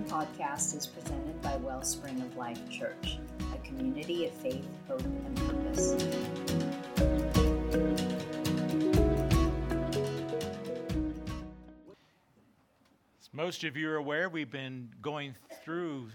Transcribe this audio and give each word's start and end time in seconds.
podcast 0.00 0.76
is 0.76 0.86
presented 0.86 1.40
by 1.42 1.56
Wellspring 1.56 2.20
of 2.22 2.36
Life 2.36 2.68
Church, 2.70 3.18
a 3.54 3.58
community 3.58 4.26
of 4.26 4.32
faith, 4.32 4.66
hope, 4.88 5.02
and 5.02 5.36
purpose. 5.36 5.92
As 13.20 13.28
most 13.32 13.64
of 13.64 13.76
you 13.76 13.90
are 13.90 13.96
aware, 13.96 14.28
we've 14.28 14.50
been 14.50 14.88
going 15.02 15.34
through 15.62 16.08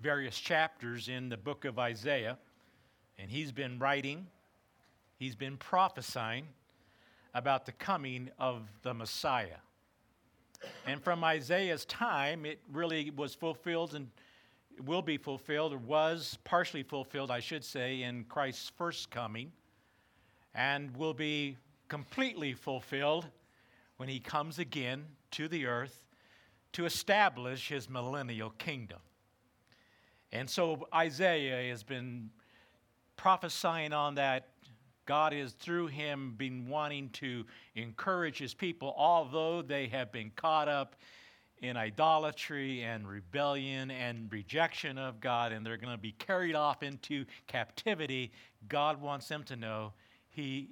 various 0.00 0.38
chapters 0.38 1.08
in 1.08 1.30
the 1.30 1.36
book 1.36 1.64
of 1.64 1.78
Isaiah, 1.78 2.38
and 3.18 3.30
he's 3.30 3.50
been 3.50 3.78
writing, 3.78 4.26
he's 5.18 5.34
been 5.34 5.56
prophesying 5.56 6.46
about 7.34 7.66
the 7.66 7.72
coming 7.72 8.30
of 8.38 8.68
the 8.82 8.92
Messiah. 8.94 9.56
And 10.86 11.02
from 11.02 11.24
Isaiah's 11.24 11.84
time, 11.84 12.46
it 12.46 12.60
really 12.72 13.10
was 13.10 13.34
fulfilled 13.34 13.94
and 13.94 14.08
will 14.84 15.02
be 15.02 15.16
fulfilled, 15.16 15.72
or 15.72 15.78
was 15.78 16.38
partially 16.44 16.82
fulfilled, 16.82 17.30
I 17.30 17.40
should 17.40 17.64
say, 17.64 18.02
in 18.02 18.24
Christ's 18.24 18.70
first 18.76 19.10
coming, 19.10 19.52
and 20.54 20.94
will 20.96 21.14
be 21.14 21.56
completely 21.88 22.52
fulfilled 22.52 23.26
when 23.96 24.08
he 24.08 24.20
comes 24.20 24.58
again 24.58 25.06
to 25.32 25.48
the 25.48 25.66
earth 25.66 26.04
to 26.72 26.84
establish 26.84 27.68
his 27.68 27.88
millennial 27.88 28.50
kingdom. 28.50 28.98
And 30.32 30.50
so 30.50 30.86
Isaiah 30.94 31.70
has 31.70 31.82
been 31.82 32.30
prophesying 33.16 33.94
on 33.94 34.16
that. 34.16 34.48
God 35.06 35.32
is 35.32 35.52
through 35.52 35.86
him 35.86 36.34
been 36.36 36.68
wanting 36.68 37.08
to 37.10 37.44
encourage 37.74 38.38
his 38.38 38.54
people, 38.54 38.94
although 38.96 39.62
they 39.62 39.86
have 39.88 40.12
been 40.12 40.30
caught 40.36 40.68
up 40.68 40.96
in 41.62 41.76
idolatry 41.76 42.82
and 42.82 43.08
rebellion 43.08 43.90
and 43.90 44.30
rejection 44.30 44.98
of 44.98 45.20
God, 45.20 45.52
and 45.52 45.64
they're 45.64 45.78
going 45.78 45.94
to 45.94 46.00
be 46.00 46.12
carried 46.12 46.54
off 46.54 46.82
into 46.82 47.24
captivity. 47.46 48.32
God 48.68 49.00
wants 49.00 49.28
them 49.28 49.42
to 49.44 49.56
know 49.56 49.92
he 50.28 50.68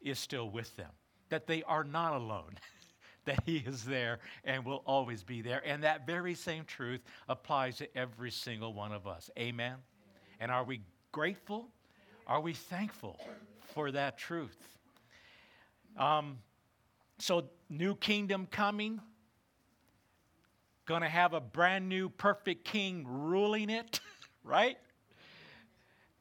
is 0.00 0.18
still 0.18 0.50
with 0.50 0.74
them, 0.76 0.90
that 1.28 1.46
they 1.46 1.62
are 1.64 1.84
not 1.84 2.14
alone. 2.14 2.54
that 3.28 3.42
He 3.44 3.58
is 3.58 3.84
there 3.84 4.20
and 4.44 4.64
will 4.64 4.82
always 4.86 5.22
be 5.22 5.42
there. 5.42 5.62
And 5.66 5.82
that 5.82 6.06
very 6.06 6.34
same 6.34 6.64
truth 6.64 7.02
applies 7.28 7.76
to 7.76 7.96
every 7.96 8.30
single 8.30 8.72
one 8.72 8.90
of 8.90 9.06
us. 9.06 9.28
Amen? 9.38 9.74
And 10.40 10.50
are 10.50 10.64
we 10.64 10.80
grateful? 11.12 11.68
Are 12.26 12.40
we 12.40 12.54
thankful 12.54 13.20
for 13.74 13.90
that 13.92 14.18
truth? 14.18 14.56
Um, 15.96 16.38
so, 17.18 17.44
new 17.68 17.94
kingdom 17.96 18.46
coming, 18.50 19.00
going 20.86 21.02
to 21.02 21.08
have 21.08 21.34
a 21.34 21.40
brand 21.40 21.88
new 21.88 22.08
perfect 22.08 22.64
king 22.64 23.04
ruling 23.06 23.70
it, 23.70 24.00
right? 24.44 24.78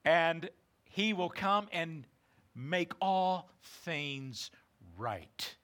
And 0.04 0.50
he 0.86 1.14
will 1.14 1.30
come 1.30 1.68
and 1.72 2.06
make 2.56 2.94
all 3.02 3.50
things 3.62 4.50
right 4.98 5.56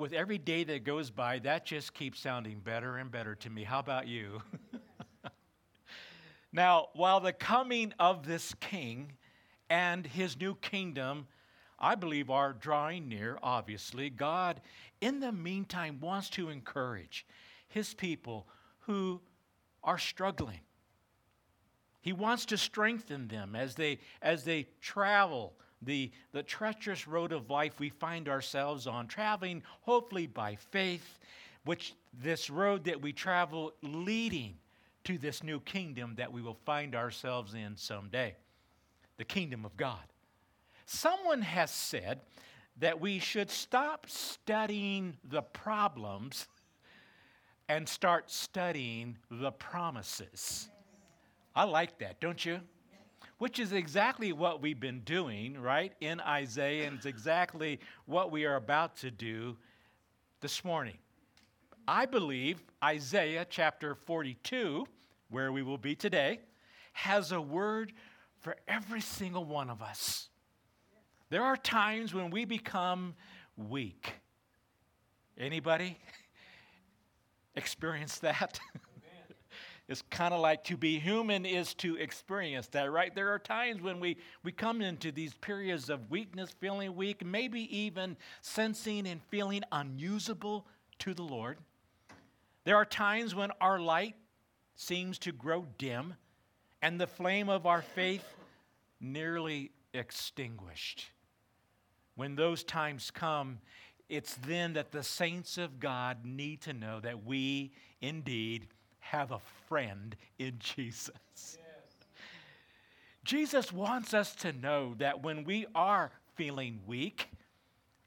with 0.00 0.12
every 0.14 0.38
day 0.38 0.64
that 0.64 0.82
goes 0.82 1.10
by, 1.10 1.38
that 1.40 1.66
just 1.66 1.92
keeps 1.92 2.18
sounding 2.18 2.58
better 2.58 2.96
and 2.96 3.10
better 3.10 3.34
to 3.34 3.50
me. 3.50 3.62
How 3.62 3.78
about 3.80 4.08
you? 4.08 4.40
now, 6.52 6.88
while 6.94 7.20
the 7.20 7.34
coming 7.34 7.92
of 8.00 8.26
this 8.26 8.54
king 8.60 9.12
and 9.70 10.04
his 10.04 10.38
new 10.38 10.56
kingdom, 10.56 11.28
I 11.78 11.94
believe, 11.94 12.28
are 12.28 12.52
drawing 12.52 13.08
near, 13.08 13.38
obviously, 13.42 14.10
God, 14.10 14.60
in 15.00 15.20
the 15.20 15.32
meantime, 15.32 15.98
wants 16.00 16.28
to 16.30 16.50
encourage 16.50 17.24
his 17.68 17.94
people 17.94 18.48
who 18.80 19.20
are 19.84 19.98
struggling. 19.98 20.60
He 22.02 22.12
wants 22.12 22.46
to 22.46 22.58
strengthen 22.58 23.28
them 23.28 23.54
as 23.54 23.76
they, 23.76 24.00
as 24.20 24.44
they 24.44 24.66
travel 24.80 25.54
the, 25.82 26.10
the 26.32 26.42
treacherous 26.42 27.06
road 27.06 27.32
of 27.32 27.48
life 27.48 27.78
we 27.78 27.90
find 27.90 28.28
ourselves 28.28 28.86
on, 28.86 29.06
traveling 29.06 29.62
hopefully 29.82 30.26
by 30.26 30.56
faith, 30.56 31.18
which 31.64 31.94
this 32.12 32.50
road 32.50 32.84
that 32.84 33.00
we 33.00 33.12
travel 33.12 33.72
leading 33.82 34.56
to 35.04 35.16
this 35.16 35.42
new 35.42 35.60
kingdom 35.60 36.14
that 36.16 36.32
we 36.32 36.42
will 36.42 36.58
find 36.66 36.94
ourselves 36.94 37.54
in 37.54 37.76
someday 37.76 38.34
the 39.20 39.24
kingdom 39.26 39.66
of 39.66 39.76
God. 39.76 40.00
Someone 40.86 41.42
has 41.42 41.70
said 41.70 42.20
that 42.78 43.02
we 43.02 43.18
should 43.18 43.50
stop 43.50 44.08
studying 44.08 45.14
the 45.22 45.42
problems 45.42 46.48
and 47.68 47.86
start 47.86 48.30
studying 48.30 49.18
the 49.30 49.52
promises. 49.52 50.70
I 51.54 51.64
like 51.64 51.98
that, 51.98 52.18
don't 52.18 52.42
you? 52.42 52.60
which 53.36 53.58
is 53.58 53.72
exactly 53.72 54.32
what 54.32 54.62
we've 54.62 54.80
been 54.80 55.00
doing, 55.00 55.58
right, 55.58 55.92
in 56.00 56.20
Isaiah, 56.20 56.86
and 56.86 56.96
it's 56.96 57.06
exactly 57.06 57.80
what 58.04 58.30
we 58.30 58.44
are 58.44 58.56
about 58.56 58.96
to 58.96 59.10
do 59.10 59.56
this 60.40 60.62
morning. 60.62 60.98
I 61.88 62.04
believe 62.04 62.62
Isaiah 62.84 63.46
chapter 63.48 63.94
42, 63.94 64.86
where 65.30 65.52
we 65.52 65.62
will 65.62 65.78
be 65.78 65.94
today, 65.94 66.40
has 66.92 67.32
a 67.32 67.40
word 67.40 67.94
for 68.40 68.56
every 68.66 69.00
single 69.00 69.44
one 69.44 69.70
of 69.70 69.82
us. 69.82 70.28
There 71.28 71.44
are 71.44 71.56
times 71.56 72.12
when 72.12 72.30
we 72.30 72.44
become 72.44 73.14
weak. 73.56 74.14
Anybody 75.38 75.98
experience 77.54 78.18
that? 78.18 78.58
It's 79.90 80.02
kind 80.08 80.32
of 80.32 80.38
like 80.38 80.62
to 80.64 80.76
be 80.76 81.00
human 81.00 81.44
is 81.44 81.74
to 81.74 81.96
experience 81.96 82.68
that, 82.68 82.92
right? 82.92 83.12
There 83.12 83.30
are 83.30 83.40
times 83.40 83.82
when 83.82 83.98
we, 83.98 84.18
we 84.44 84.52
come 84.52 84.82
into 84.82 85.10
these 85.10 85.34
periods 85.34 85.90
of 85.90 86.08
weakness, 86.12 86.50
feeling 86.60 86.94
weak, 86.94 87.26
maybe 87.26 87.62
even 87.76 88.16
sensing 88.40 89.08
and 89.08 89.20
feeling 89.30 89.62
unusable 89.72 90.64
to 91.00 91.12
the 91.12 91.24
Lord. 91.24 91.58
There 92.62 92.76
are 92.76 92.84
times 92.84 93.34
when 93.34 93.50
our 93.60 93.80
light 93.80 94.14
seems 94.76 95.18
to 95.18 95.32
grow 95.32 95.66
dim 95.76 96.14
and 96.82 97.00
the 97.00 97.06
flame 97.06 97.48
of 97.48 97.66
our 97.66 97.82
faith 97.82 98.24
nearly 99.00 99.70
extinguished. 99.92 101.10
When 102.16 102.36
those 102.36 102.64
times 102.64 103.10
come, 103.10 103.58
it's 104.08 104.34
then 104.46 104.72
that 104.74 104.90
the 104.90 105.02
saints 105.02 105.56
of 105.56 105.78
God 105.78 106.24
need 106.24 106.60
to 106.62 106.72
know 106.72 107.00
that 107.00 107.24
we 107.24 107.72
indeed 108.00 108.66
have 108.98 109.30
a 109.30 109.40
friend 109.68 110.16
in 110.38 110.56
Jesus. 110.58 111.10
Yes. 111.36 111.56
Jesus 113.24 113.72
wants 113.72 114.14
us 114.14 114.34
to 114.36 114.52
know 114.52 114.94
that 114.98 115.22
when 115.22 115.44
we 115.44 115.66
are 115.74 116.10
feeling 116.34 116.80
weak 116.86 117.28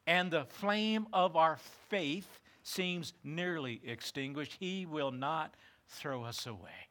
and 0.05 0.29
the 0.29 0.45
flame 0.45 1.07
of 1.13 1.35
our 1.35 1.57
faith 1.89 2.39
seems 2.63 3.13
nearly 3.23 3.81
extinguished, 3.85 4.57
He 4.59 4.85
will 4.85 5.11
not 5.11 5.53
throw 5.87 6.23
us 6.23 6.45
away. 6.47 6.89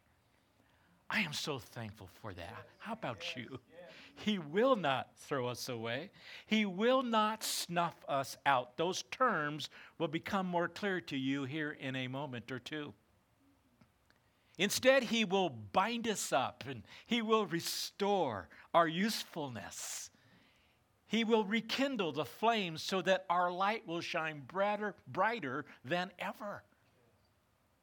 I 1.13 1.21
am 1.21 1.35
so 1.35 1.59
thankful 1.59 2.09
for 2.23 2.33
that. 2.33 2.67
How 2.79 2.95
about 2.95 3.37
you? 3.37 3.61
He 4.15 4.39
will 4.39 4.77
not 4.77 5.11
throw 5.17 5.47
us 5.47 5.69
away. 5.69 6.11
He 6.47 6.65
will 6.65 7.03
not 7.03 7.45
snuff 7.45 7.95
us 8.09 8.39
out. 8.47 8.79
Those 8.79 9.03
terms 9.11 9.69
will 9.99 10.09
become 10.09 10.47
more 10.47 10.69
clear 10.69 11.03
to 11.03 11.17
you 11.17 11.45
here 11.45 11.77
in 11.79 11.97
a 11.97 12.09
moment 12.09 12.51
or 12.51 12.59
two. 12.59 12.95
Instead, 14.57 15.03
He 15.05 15.25
will 15.25 15.51
bind 15.51 16.09
us 16.09 16.33
up 16.33 16.65
and 16.67 16.83
He 17.07 17.21
will 17.21 17.47
restore 17.47 18.49
our 18.73 18.89
usefulness. 18.89 20.11
He 21.07 21.25
will 21.25 21.45
rekindle 21.45 22.13
the 22.13 22.25
flames 22.25 22.83
so 22.83 23.03
that 23.03 23.27
our 23.29 23.51
light 23.51 23.87
will 23.87 24.01
shine 24.01 24.43
brighter, 24.47 24.95
brighter 25.07 25.67
than 25.85 26.11
ever. 26.19 26.63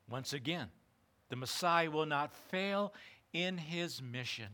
Once 0.09 0.33
again, 0.33 0.69
the 1.29 1.35
Messiah 1.35 1.91
will 1.91 2.07
not 2.07 2.33
fail 2.33 2.91
in 3.33 3.57
his 3.57 4.01
mission 4.01 4.49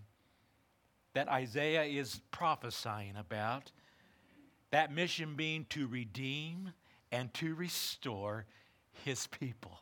that 1.14 1.30
Isaiah 1.30 1.84
is 1.84 2.22
prophesying 2.32 3.16
about. 3.16 3.72
That 4.72 4.94
mission 4.94 5.36
being 5.36 5.66
to 5.70 5.88
redeem 5.88 6.74
and 7.12 7.34
to 7.36 7.56
restore 7.56 8.46
his 9.04 9.28
people. 9.28 9.80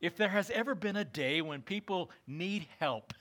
If 0.00 0.16
there 0.16 0.30
has 0.30 0.50
ever 0.50 0.74
been 0.74 0.96
a 0.96 1.04
day 1.04 1.42
when 1.42 1.60
people 1.60 2.10
need 2.26 2.66
help, 2.78 3.12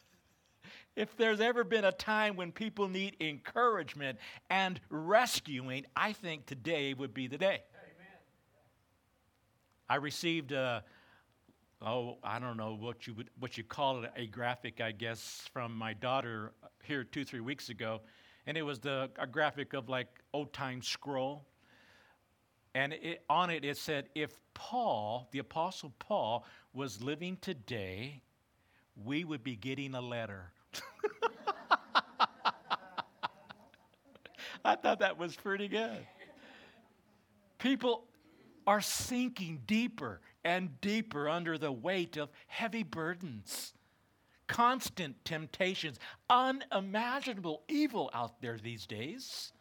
if 0.95 1.15
there's 1.17 1.41
ever 1.41 1.65
been 1.65 1.83
a 1.83 1.91
time 1.91 2.37
when 2.37 2.53
people 2.53 2.87
need 2.87 3.17
encouragement 3.19 4.17
and 4.49 4.79
rescuing, 4.89 5.85
I 5.95 6.13
think 6.13 6.45
today 6.45 6.93
would 6.93 7.13
be 7.13 7.27
the 7.27 7.37
day. 7.37 7.63
Amen. 7.75 8.17
I 9.89 9.95
received 9.95 10.53
a, 10.53 10.85
oh, 11.81 12.17
I 12.23 12.39
don't 12.39 12.57
know 12.57 12.75
what 12.79 13.07
you 13.07 13.13
would, 13.15 13.29
what 13.39 13.57
you 13.57 13.63
call 13.63 14.03
it, 14.03 14.11
a 14.15 14.27
graphic, 14.27 14.81
I 14.81 14.91
guess, 14.91 15.47
from 15.53 15.75
my 15.75 15.93
daughter 15.93 16.53
here 16.83 17.03
two, 17.03 17.25
three 17.25 17.39
weeks 17.41 17.69
ago, 17.69 18.01
and 18.47 18.57
it 18.57 18.63
was 18.63 18.79
the 18.79 19.09
a 19.19 19.27
graphic 19.27 19.73
of 19.73 19.89
like 19.89 20.07
old 20.33 20.53
time 20.53 20.81
scroll 20.81 21.45
And 22.75 22.93
it, 22.93 23.23
on 23.29 23.49
it, 23.49 23.65
it 23.65 23.77
said, 23.77 24.09
if 24.15 24.39
Paul, 24.53 25.27
the 25.31 25.39
Apostle 25.39 25.93
Paul, 25.99 26.45
was 26.73 27.01
living 27.01 27.37
today, 27.41 28.21
we 29.03 29.23
would 29.23 29.43
be 29.43 29.55
getting 29.55 29.95
a 29.95 30.01
letter. 30.01 30.51
I 34.65 34.75
thought 34.75 34.99
that 34.99 35.17
was 35.17 35.35
pretty 35.35 35.67
good. 35.67 36.05
People 37.59 38.05
are 38.67 38.81
sinking 38.81 39.61
deeper 39.67 40.21
and 40.43 40.79
deeper 40.81 41.27
under 41.27 41.57
the 41.57 41.71
weight 41.71 42.17
of 42.17 42.29
heavy 42.47 42.83
burdens, 42.83 43.73
constant 44.47 45.23
temptations, 45.25 45.99
unimaginable 46.29 47.63
evil 47.67 48.09
out 48.13 48.41
there 48.41 48.57
these 48.57 48.85
days, 48.85 49.51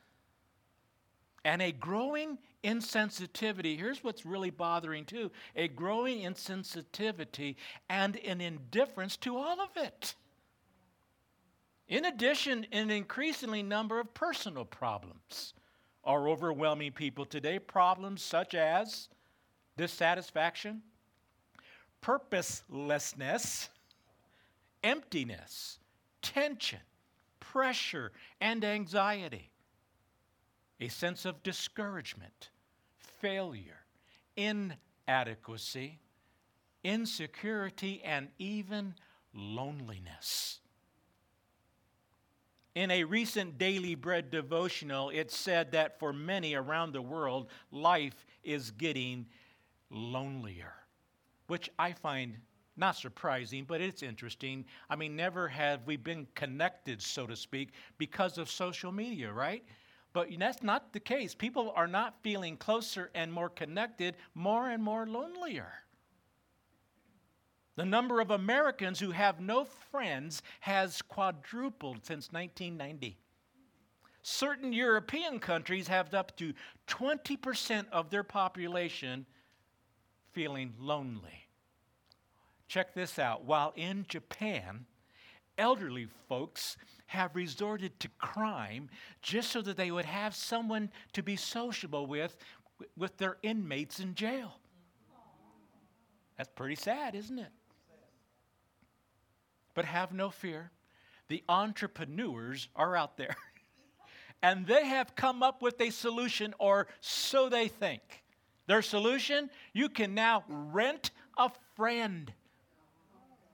and 1.45 1.63
a 1.63 1.73
growing 1.73 2.39
insensitivity. 2.65 3.77
Here's 3.77 4.03
what's 4.03 4.27
really 4.27 4.51
bothering 4.51 5.05
too 5.05 5.31
a 5.57 5.69
growing 5.69 6.21
insensitivity 6.21 7.57
and 7.89 8.17
an 8.17 8.41
indifference 8.41 9.17
to 9.19 9.37
all 9.37 9.61
of 9.61 9.71
it. 9.77 10.15
In 11.89 12.05
addition, 12.05 12.67
an 12.73 12.91
increasingly 12.91 13.63
number 13.63 13.99
of 13.99 14.13
personal 14.13 14.65
problems 14.65 15.55
are 16.05 16.29
overwhelming 16.29 16.93
people 16.93 17.25
today. 17.25 17.59
Problems 17.59 18.23
such 18.23 18.55
as 18.55 19.09
dissatisfaction, 19.79 20.83
purposelessness, 22.03 23.71
emptiness, 24.85 25.79
tension, 26.21 26.81
pressure, 27.41 28.13
and 28.41 28.65
anxiety, 28.65 29.51
a 30.81 30.89
sense 30.89 31.25
of 31.25 31.43
discouragement, 31.43 32.51
failure, 32.99 33.85
inadequacy, 34.37 35.99
insecurity, 36.85 38.03
and 38.05 38.29
even 38.39 38.95
loneliness. 39.33 40.61
In 42.75 42.91
a 42.93 43.05
recent 43.05 43.59
Daily 43.59 43.97
Bread 43.97 44.31
devotional, 44.31 45.11
it 45.11 45.33
said 45.33 45.73
that 45.73 45.99
for 45.99 46.13
many 46.13 46.55
around 46.55 46.93
the 46.93 47.03
world, 47.03 47.49
life 47.73 48.25
is 48.45 48.71
getting 48.71 49.27
lonelier, 49.91 50.75
which 51.47 51.71
I 51.79 51.93
find 51.93 52.37
not 52.77 52.97
surprising, 52.97 53.65
but 53.65 53.81
it's 53.81 54.03
interesting. 54.03 54.65
I 54.89 54.97
mean, 54.97 55.17
never 55.17 55.49
have 55.49 55.87
we 55.87 55.97
been 55.97 56.27
connected, 56.35 57.03
so 57.03 57.27
to 57.27 57.35
speak, 57.35 57.71
because 57.99 58.39
of 58.39 58.51
social 58.51 58.93
media, 58.93 59.33
right? 59.33 59.65
But 60.13 60.29
that's 60.39 60.63
not 60.63 60.93
the 60.93 61.01
case. 61.01 61.35
People 61.35 61.73
are 61.75 61.89
not 61.89 62.23
feeling 62.23 62.57
closer 62.57 63.11
and 63.15 63.33
more 63.33 63.49
connected, 63.49 64.17
more 64.35 64.71
and 64.71 64.83
more 64.83 65.07
lonelier. 65.07 65.73
The 67.77 67.85
number 67.85 68.21
of 68.21 68.31
Americans 68.31 68.99
who 68.99 69.13
have 69.13 69.41
no 69.41 69.65
friends 69.65 70.43
has 70.61 71.03
quadrupled 71.03 72.05
since 72.05 72.33
1990. 72.33 73.19
Certain 74.23 74.73
European 74.73 75.39
countries 75.39 75.87
have 75.89 76.13
up 76.13 76.37
to 76.39 76.53
20% 76.89 77.87
of 77.93 78.11
their 78.11 78.25
population 78.25 79.27
feeling 80.33 80.75
lonely. 80.79 81.49
Check 82.69 82.95
this 82.95 83.19
out. 83.19 83.45
While 83.45 83.73
in 83.77 84.05
Japan, 84.09 84.87
elderly 85.57 86.09
folks 86.29 86.77
have 87.07 87.35
resorted 87.35 87.99
to 88.01 88.09
crime 88.19 88.91
just 89.23 89.51
so 89.51 89.63
that 89.63 89.77
they 89.77 89.91
would 89.91 90.05
have 90.05 90.35
someone 90.35 90.91
to 91.15 91.23
be 91.23 91.37
sociable 91.37 92.07
with 92.07 92.37
with 92.97 93.17
their 93.17 93.39
inmates 93.43 93.99
in 93.99 94.15
jail. 94.15 94.61
That's 96.37 96.51
pretty 96.55 96.77
sad, 96.77 97.17
isn't 97.17 97.39
it? 97.39 97.51
But 99.75 99.85
have 99.85 100.13
no 100.13 100.31
fear. 100.31 100.71
The 101.27 101.43
entrepreneurs 101.49 102.69
are 102.77 102.97
out 102.97 103.17
there. 103.17 103.37
and 104.43 104.67
they 104.67 104.87
have 104.87 105.17
come 105.17 105.43
up 105.43 105.61
with 105.61 105.81
a 105.81 105.91
solution, 105.91 106.55
or 106.59 106.87
so 107.01 107.49
they 107.49 107.67
think. 107.67 108.23
Their 108.69 108.83
solution 108.83 109.51
you 109.73 109.89
can 109.89 110.15
now 110.15 110.45
rent 110.47 111.11
a 111.37 111.51
friend. 111.75 112.31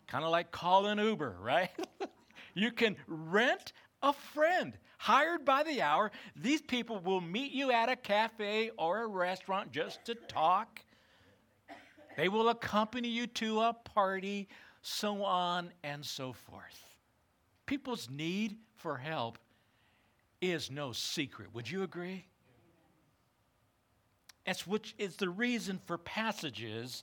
Kind 0.08 0.25
of 0.25 0.31
like 0.31 0.50
call 0.50 0.87
an 0.87 0.99
Uber, 0.99 1.37
right? 1.40 1.70
you 2.55 2.72
can 2.72 2.96
rent 3.06 3.72
a 4.02 4.12
friend 4.12 4.76
hired 4.99 5.44
by 5.44 5.62
the 5.62 5.81
hour. 5.81 6.11
These 6.34 6.62
people 6.62 6.99
will 6.99 7.20
meet 7.20 7.52
you 7.52 7.70
at 7.70 7.88
a 7.88 7.96
cafe 7.96 8.72
or 8.76 9.05
a 9.05 9.06
restaurant 9.06 9.70
just 9.70 10.05
to 10.06 10.16
talk. 10.16 10.81
They 12.17 12.28
will 12.28 12.49
accompany 12.49 13.08
you 13.08 13.28
to 13.28 13.60
a 13.60 13.72
party 13.72 14.49
so 14.82 15.25
on 15.25 15.70
and 15.84 16.05
so 16.05 16.32
forth. 16.32 16.84
People's 17.67 18.10
need 18.10 18.56
for 18.75 18.96
help 18.96 19.38
is 20.40 20.72
no 20.72 20.90
secret. 20.93 21.55
Would 21.55 21.70
you 21.70 21.84
agree? 21.84 22.26
That's 24.46 24.67
which 24.67 24.94
is 24.99 25.17
the 25.17 25.29
reason 25.29 25.81
for 25.87 25.96
passages 25.96 27.02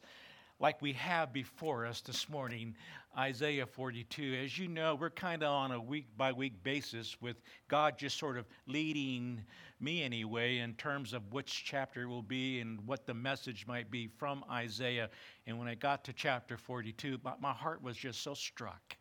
like 0.60 0.80
we 0.80 0.94
have 0.94 1.34
before 1.34 1.88
us 1.88 2.02
this 2.02 2.30
morning, 2.30 2.76
Isaiah 3.18 3.66
42. 3.66 4.42
As 4.46 4.60
you 4.60 4.68
know, 4.68 4.94
we're 4.94 5.10
kind 5.10 5.42
of 5.42 5.50
on 5.50 5.72
a 5.72 5.82
week 5.82 6.06
by 6.16 6.32
week 6.32 6.62
basis 6.64 7.20
with 7.20 7.38
God 7.68 7.98
just 7.98 8.20
sort 8.20 8.38
of 8.38 8.46
leading 8.68 9.44
me 9.80 10.04
anyway 10.04 10.60
in 10.60 10.76
terms 10.76 11.14
of 11.14 11.34
which 11.34 11.64
chapter 11.66 12.08
will 12.08 12.22
be 12.22 12.60
and 12.60 12.80
what 12.86 13.08
the 13.08 13.14
message 13.16 13.66
might 13.66 13.90
be 13.90 14.06
from 14.06 14.44
Isaiah. 14.52 15.10
And 15.48 15.58
when 15.58 15.68
I 15.68 15.74
got 15.74 16.04
to 16.04 16.14
chapter 16.14 16.58
42, 16.58 17.18
my, 17.24 17.34
my 17.42 17.54
heart 17.54 17.82
was 17.82 17.98
just 17.98 18.22
so 18.22 18.36
struck 18.36 18.96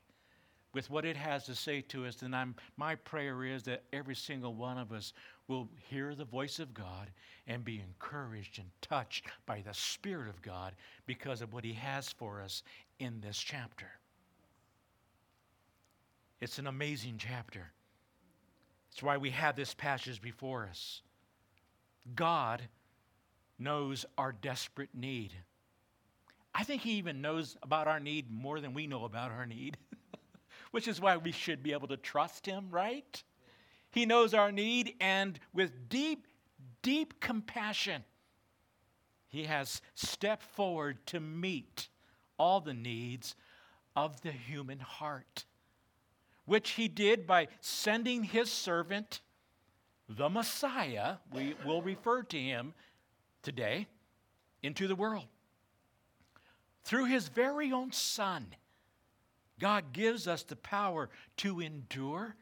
with 0.72 0.90
what 0.90 1.04
it 1.04 1.16
has 1.16 1.44
to 1.44 1.54
say 1.54 1.80
to 1.82 2.06
us. 2.06 2.22
And 2.22 2.34
I'm, 2.34 2.54
my 2.76 2.94
prayer 2.94 3.44
is 3.44 3.64
that 3.64 3.84
every 3.92 4.14
single 4.14 4.54
one 4.54 4.78
of 4.78 4.92
us 4.92 5.12
will 5.48 5.68
hear 5.88 6.14
the 6.14 6.24
voice 6.24 6.58
of 6.58 6.72
God 6.72 7.10
and 7.46 7.64
be 7.64 7.80
encouraged 7.80 8.58
and 8.58 8.68
touched 8.80 9.26
by 9.46 9.62
the 9.66 9.74
Spirit 9.74 10.28
of 10.28 10.40
God 10.42 10.74
because 11.06 11.42
of 11.42 11.52
what 11.52 11.64
He 11.64 11.72
has 11.72 12.10
for 12.10 12.40
us 12.40 12.62
in 12.98 13.20
this 13.20 13.38
chapter. 13.38 13.88
It's 16.40 16.58
an 16.58 16.66
amazing 16.66 17.16
chapter. 17.18 17.72
That's 18.90 19.02
why 19.02 19.16
we 19.16 19.30
have 19.30 19.56
this 19.56 19.74
passage 19.74 20.22
before 20.22 20.66
us. 20.68 21.02
God 22.14 22.62
knows 23.58 24.06
our 24.16 24.32
desperate 24.32 24.94
need. 24.94 25.34
I 26.54 26.64
think 26.64 26.82
He 26.82 26.92
even 26.92 27.20
knows 27.20 27.56
about 27.62 27.88
our 27.88 28.00
need 28.00 28.30
more 28.30 28.60
than 28.60 28.74
we 28.74 28.86
know 28.86 29.04
about 29.04 29.30
our 29.30 29.46
need, 29.46 29.76
which 30.70 30.88
is 30.88 31.00
why 31.00 31.16
we 31.16 31.32
should 31.32 31.62
be 31.62 31.72
able 31.72 31.88
to 31.88 31.96
trust 31.96 32.46
Him, 32.46 32.68
right? 32.70 33.22
He 33.90 34.06
knows 34.06 34.34
our 34.34 34.52
need, 34.52 34.94
and 35.00 35.38
with 35.52 35.88
deep, 35.88 36.26
deep 36.82 37.20
compassion, 37.20 38.04
He 39.28 39.44
has 39.44 39.80
stepped 39.94 40.44
forward 40.44 41.04
to 41.06 41.20
meet 41.20 41.88
all 42.38 42.60
the 42.60 42.74
needs 42.74 43.36
of 43.96 44.20
the 44.22 44.32
human 44.32 44.78
heart 44.78 45.44
which 46.50 46.70
he 46.70 46.88
did 46.88 47.28
by 47.28 47.46
sending 47.60 48.24
his 48.24 48.50
servant, 48.50 49.20
the 50.08 50.28
Messiah, 50.28 51.18
we 51.32 51.54
will 51.64 51.80
refer 51.80 52.24
to 52.24 52.36
him 52.36 52.74
today, 53.44 53.86
into 54.60 54.88
the 54.88 54.96
world. 54.96 55.28
Through 56.82 57.04
his 57.04 57.28
very 57.28 57.70
own 57.70 57.92
Son, 57.92 58.48
God 59.60 59.92
gives 59.92 60.26
us 60.26 60.42
the 60.42 60.56
power 60.56 61.08
to 61.38 61.60
endure 61.60 62.34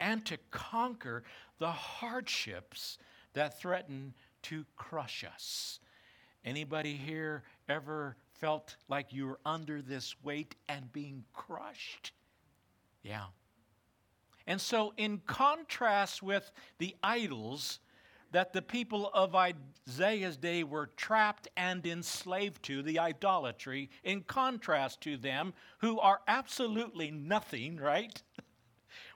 and 0.00 0.24
to 0.26 0.38
conquer 0.50 1.22
the 1.58 1.70
hardships 1.70 2.98
that 3.34 3.60
threaten 3.60 4.14
to 4.42 4.64
crush 4.76 5.24
us. 5.24 5.78
Anybody 6.44 6.94
here 6.94 7.44
ever 7.68 8.16
felt 8.40 8.76
like 8.88 9.12
you 9.12 9.26
were 9.26 9.40
under 9.44 9.82
this 9.82 10.14
weight 10.22 10.54
and 10.68 10.92
being 10.92 11.24
crushed? 11.32 12.12
Yeah. 13.02 13.26
And 14.46 14.60
so, 14.60 14.92
in 14.96 15.20
contrast 15.26 16.22
with 16.22 16.50
the 16.78 16.94
idols 17.02 17.80
that 18.36 18.52
the 18.52 18.60
people 18.60 19.10
of 19.14 19.34
Isaiah's 19.34 20.36
day 20.36 20.62
were 20.62 20.90
trapped 20.94 21.48
and 21.56 21.86
enslaved 21.86 22.62
to, 22.64 22.82
the 22.82 22.98
idolatry, 22.98 23.88
in 24.04 24.24
contrast 24.24 25.00
to 25.00 25.16
them 25.16 25.54
who 25.78 25.98
are 25.98 26.20
absolutely 26.28 27.10
nothing, 27.10 27.78
right? 27.78 28.22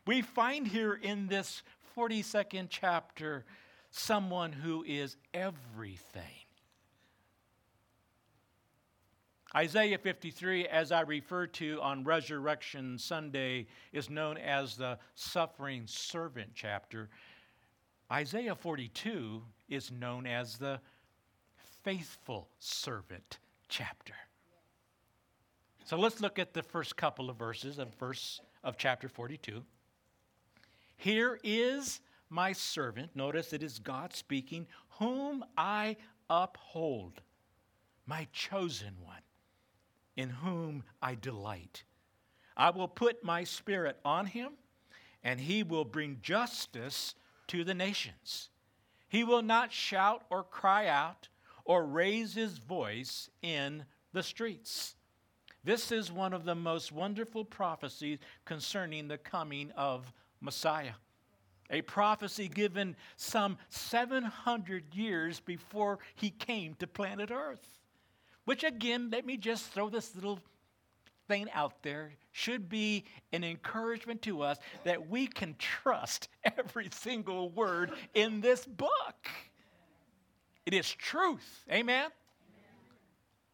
We 0.06 0.22
find 0.22 0.66
here 0.66 0.94
in 0.94 1.26
this 1.26 1.62
42nd 1.94 2.68
chapter 2.70 3.44
someone 3.90 4.52
who 4.52 4.82
is 4.84 5.18
everything. 5.34 6.40
Isaiah 9.54 9.98
53, 9.98 10.68
as 10.68 10.92
I 10.92 11.00
referred 11.00 11.52
to 11.54 11.80
on 11.82 12.04
Resurrection 12.04 12.96
Sunday, 12.98 13.66
is 13.92 14.08
known 14.08 14.38
as 14.38 14.76
the 14.76 14.98
suffering 15.16 15.82
servant 15.86 16.52
chapter. 16.54 17.10
Isaiah 18.12 18.56
42 18.56 19.42
is 19.68 19.92
known 19.92 20.26
as 20.26 20.56
the 20.56 20.80
faithful 21.84 22.48
servant 22.58 23.38
chapter. 23.68 24.14
So 25.84 25.96
let's 25.96 26.20
look 26.20 26.38
at 26.38 26.52
the 26.52 26.62
first 26.62 26.96
couple 26.96 27.30
of 27.30 27.36
verses 27.36 27.78
of 27.78 27.94
verse 27.94 28.40
of 28.64 28.76
chapter 28.76 29.08
42. 29.08 29.62
Here 30.96 31.38
is 31.44 32.00
my 32.28 32.52
servant, 32.52 33.14
notice 33.14 33.52
it 33.52 33.62
is 33.62 33.78
God 33.78 34.12
speaking, 34.14 34.66
whom 34.98 35.44
I 35.56 35.96
uphold, 36.28 37.20
my 38.06 38.26
chosen 38.32 38.94
one, 39.02 39.22
in 40.16 40.30
whom 40.30 40.82
I 41.00 41.14
delight. 41.14 41.84
I 42.56 42.70
will 42.70 42.88
put 42.88 43.24
my 43.24 43.44
spirit 43.44 43.98
on 44.04 44.26
him, 44.26 44.52
and 45.22 45.40
he 45.40 45.62
will 45.62 45.84
bring 45.84 46.18
justice 46.22 47.14
to 47.50 47.64
the 47.64 47.74
nations. 47.74 48.48
He 49.08 49.24
will 49.24 49.42
not 49.42 49.72
shout 49.72 50.22
or 50.30 50.44
cry 50.44 50.86
out 50.86 51.28
or 51.64 51.84
raise 51.84 52.34
his 52.34 52.58
voice 52.58 53.28
in 53.42 53.84
the 54.12 54.22
streets. 54.22 54.94
This 55.64 55.90
is 55.90 56.12
one 56.12 56.32
of 56.32 56.44
the 56.44 56.54
most 56.54 56.92
wonderful 56.92 57.44
prophecies 57.44 58.18
concerning 58.44 59.08
the 59.08 59.18
coming 59.18 59.72
of 59.76 60.12
Messiah. 60.40 60.94
A 61.70 61.82
prophecy 61.82 62.46
given 62.46 62.94
some 63.16 63.58
700 63.68 64.94
years 64.94 65.40
before 65.40 65.98
he 66.14 66.30
came 66.30 66.74
to 66.74 66.86
planet 66.86 67.32
Earth. 67.32 67.80
Which, 68.44 68.62
again, 68.62 69.10
let 69.10 69.26
me 69.26 69.36
just 69.36 69.72
throw 69.72 69.88
this 69.88 70.14
little 70.14 70.38
thing 71.30 71.48
out 71.54 71.80
there, 71.84 72.10
should 72.32 72.68
be 72.68 73.04
an 73.32 73.44
encouragement 73.44 74.20
to 74.22 74.42
us 74.42 74.58
that 74.82 75.08
we 75.08 75.28
can 75.28 75.54
trust 75.58 76.28
every 76.58 76.88
single 76.92 77.50
word 77.50 77.92
in 78.14 78.40
this 78.40 78.66
book. 78.66 79.28
It 80.66 80.74
is 80.74 80.92
truth. 80.92 81.64
Amen? 81.70 82.06
Amen? 82.06 82.10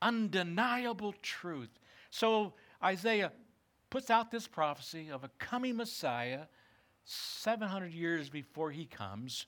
Undeniable 0.00 1.14
truth. 1.21 1.68
So 2.09 2.54
Isaiah 2.83 3.30
puts 3.90 4.09
out 4.09 4.30
this 4.30 4.47
prophecy 4.47 5.11
of 5.11 5.23
a 5.23 5.30
coming 5.38 5.76
Messiah 5.76 6.45
700 7.04 7.92
years 7.92 8.30
before 8.30 8.71
he 8.71 8.87
comes. 8.87 9.45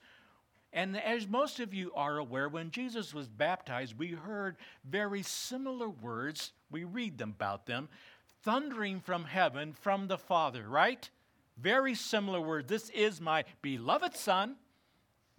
And 0.75 0.99
as 0.99 1.27
most 1.27 1.61
of 1.61 1.73
you 1.73 1.93
are 1.95 2.19
aware, 2.19 2.51
when 2.51 2.71
Jesus 2.71 3.15
was 3.15 3.27
baptized, 3.27 3.99
we 3.99 4.09
heard 4.09 4.57
very 4.85 5.23
similar 5.23 5.89
words. 5.89 6.53
We 6.71 6.85
read 6.85 7.17
them 7.17 7.31
about 7.31 7.65
them 7.65 7.89
thundering 8.43 9.01
from 9.01 9.25
heaven 9.25 9.73
from 9.73 10.09
the 10.09 10.19
Father, 10.19 10.69
right? 10.69 11.09
Very 11.57 11.95
similar 11.95 12.41
words. 12.41 12.69
This 12.69 12.91
is 12.91 13.21
my 13.21 13.45
beloved 13.63 14.17
Son 14.17 14.57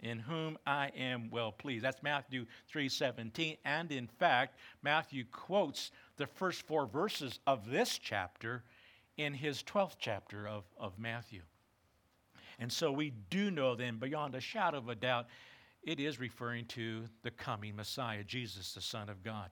in 0.02 0.18
whom 0.18 0.58
I 0.66 0.88
am 0.96 1.30
well 1.30 1.52
pleased. 1.52 1.84
That's 1.84 2.02
Matthew 2.02 2.46
3:17 2.72 3.58
and 3.64 3.92
in 3.92 4.06
fact 4.06 4.58
Matthew 4.82 5.24
quotes 5.24 5.90
the 6.16 6.26
first 6.26 6.66
4 6.66 6.86
verses 6.86 7.38
of 7.46 7.68
this 7.68 7.98
chapter 7.98 8.64
in 9.16 9.34
his 9.34 9.62
12th 9.62 9.96
chapter 9.98 10.48
of, 10.48 10.64
of 10.78 10.98
Matthew. 10.98 11.42
And 12.58 12.72
so 12.72 12.92
we 12.92 13.10
do 13.30 13.50
know 13.50 13.74
then 13.74 13.98
beyond 13.98 14.34
a 14.34 14.40
shadow 14.40 14.78
of 14.78 14.88
a 14.88 14.94
doubt 14.94 15.26
it 15.82 15.98
is 15.98 16.20
referring 16.20 16.66
to 16.66 17.04
the 17.22 17.30
coming 17.30 17.74
Messiah, 17.74 18.22
Jesus 18.22 18.74
the 18.74 18.82
Son 18.82 19.08
of 19.08 19.22
God. 19.22 19.50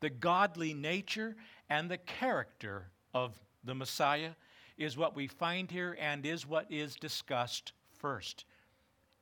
The 0.00 0.10
godly 0.10 0.74
nature 0.74 1.36
and 1.68 1.90
the 1.90 1.98
character 1.98 2.90
of 3.14 3.38
the 3.64 3.74
Messiah 3.74 4.30
is 4.76 4.96
what 4.96 5.16
we 5.16 5.26
find 5.26 5.70
here 5.70 5.96
and 6.00 6.24
is 6.24 6.46
what 6.46 6.70
is 6.70 6.96
discussed 6.96 7.72
first. 7.90 8.44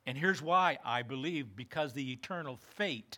And 0.05 0.17
here's 0.17 0.41
why 0.41 0.77
I 0.85 1.01
believe 1.01 1.55
because 1.55 1.93
the 1.93 2.11
eternal 2.11 2.57
fate 2.57 3.17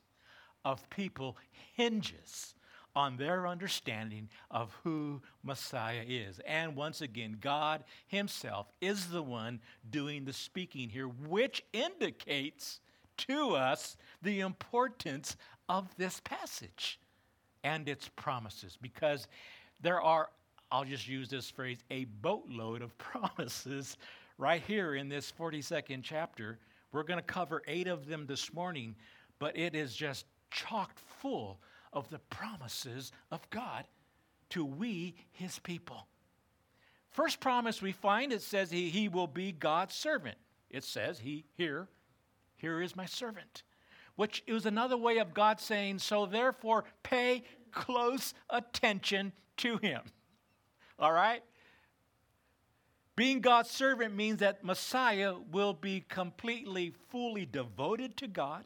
of 0.65 0.89
people 0.89 1.37
hinges 1.75 2.55
on 2.95 3.17
their 3.17 3.47
understanding 3.47 4.29
of 4.49 4.75
who 4.83 5.21
Messiah 5.43 6.03
is. 6.07 6.39
And 6.45 6.75
once 6.75 7.01
again, 7.01 7.37
God 7.39 7.83
Himself 8.07 8.71
is 8.81 9.09
the 9.09 9.21
one 9.21 9.59
doing 9.89 10.25
the 10.25 10.33
speaking 10.33 10.89
here, 10.89 11.07
which 11.07 11.63
indicates 11.71 12.79
to 13.17 13.55
us 13.55 13.95
the 14.21 14.39
importance 14.39 15.37
of 15.67 15.95
this 15.97 16.19
passage 16.21 16.99
and 17.63 17.87
its 17.89 18.09
promises 18.15 18.77
because 18.81 19.27
there 19.81 20.01
are, 20.01 20.29
I'll 20.71 20.85
just 20.85 21.07
use 21.07 21.29
this 21.29 21.49
phrase, 21.49 21.79
a 21.91 22.05
boatload 22.21 22.81
of 22.81 22.97
promises 22.97 23.97
right 24.37 24.61
here 24.61 24.95
in 24.95 25.09
this 25.09 25.31
42nd 25.37 26.01
chapter 26.03 26.59
we're 26.91 27.03
going 27.03 27.19
to 27.19 27.25
cover 27.25 27.61
eight 27.67 27.87
of 27.87 28.07
them 28.07 28.25
this 28.25 28.53
morning, 28.53 28.95
but 29.37 29.55
it 29.57 29.75
is 29.75 29.95
just 29.95 30.25
chocked 30.51 30.99
full 30.99 31.59
of 31.93 32.09
the 32.09 32.19
promises 32.29 33.11
of 33.31 33.47
God 33.49 33.85
to 34.49 34.65
we, 34.65 35.15
his 35.31 35.59
people. 35.59 36.07
First 37.11 37.39
promise 37.39 37.81
we 37.81 37.91
find 37.91 38.31
it 38.33 38.41
says 38.41 38.71
he, 38.71 38.89
he 38.89 39.07
will 39.07 39.27
be 39.27 39.51
God's 39.51 39.95
servant. 39.95 40.37
It 40.69 40.83
says, 40.83 41.19
He 41.19 41.45
here, 41.57 41.87
here 42.57 42.81
is 42.81 42.95
my 42.95 43.05
servant. 43.05 43.63
Which 44.19 44.43
is 44.47 44.65
another 44.65 44.97
way 44.97 45.19
of 45.19 45.33
God 45.33 45.61
saying, 45.61 45.99
so 45.99 46.25
therefore 46.25 46.83
pay 47.03 47.41
close 47.71 48.33
attention 48.49 49.31
to 49.55 49.77
him. 49.77 50.01
All 50.99 51.13
right? 51.13 51.41
Being 53.15 53.39
God's 53.39 53.69
servant 53.69 54.13
means 54.13 54.39
that 54.39 54.61
Messiah 54.61 55.35
will 55.53 55.71
be 55.71 56.03
completely, 56.09 56.91
fully 57.07 57.45
devoted 57.45 58.17
to 58.17 58.27
God. 58.27 58.65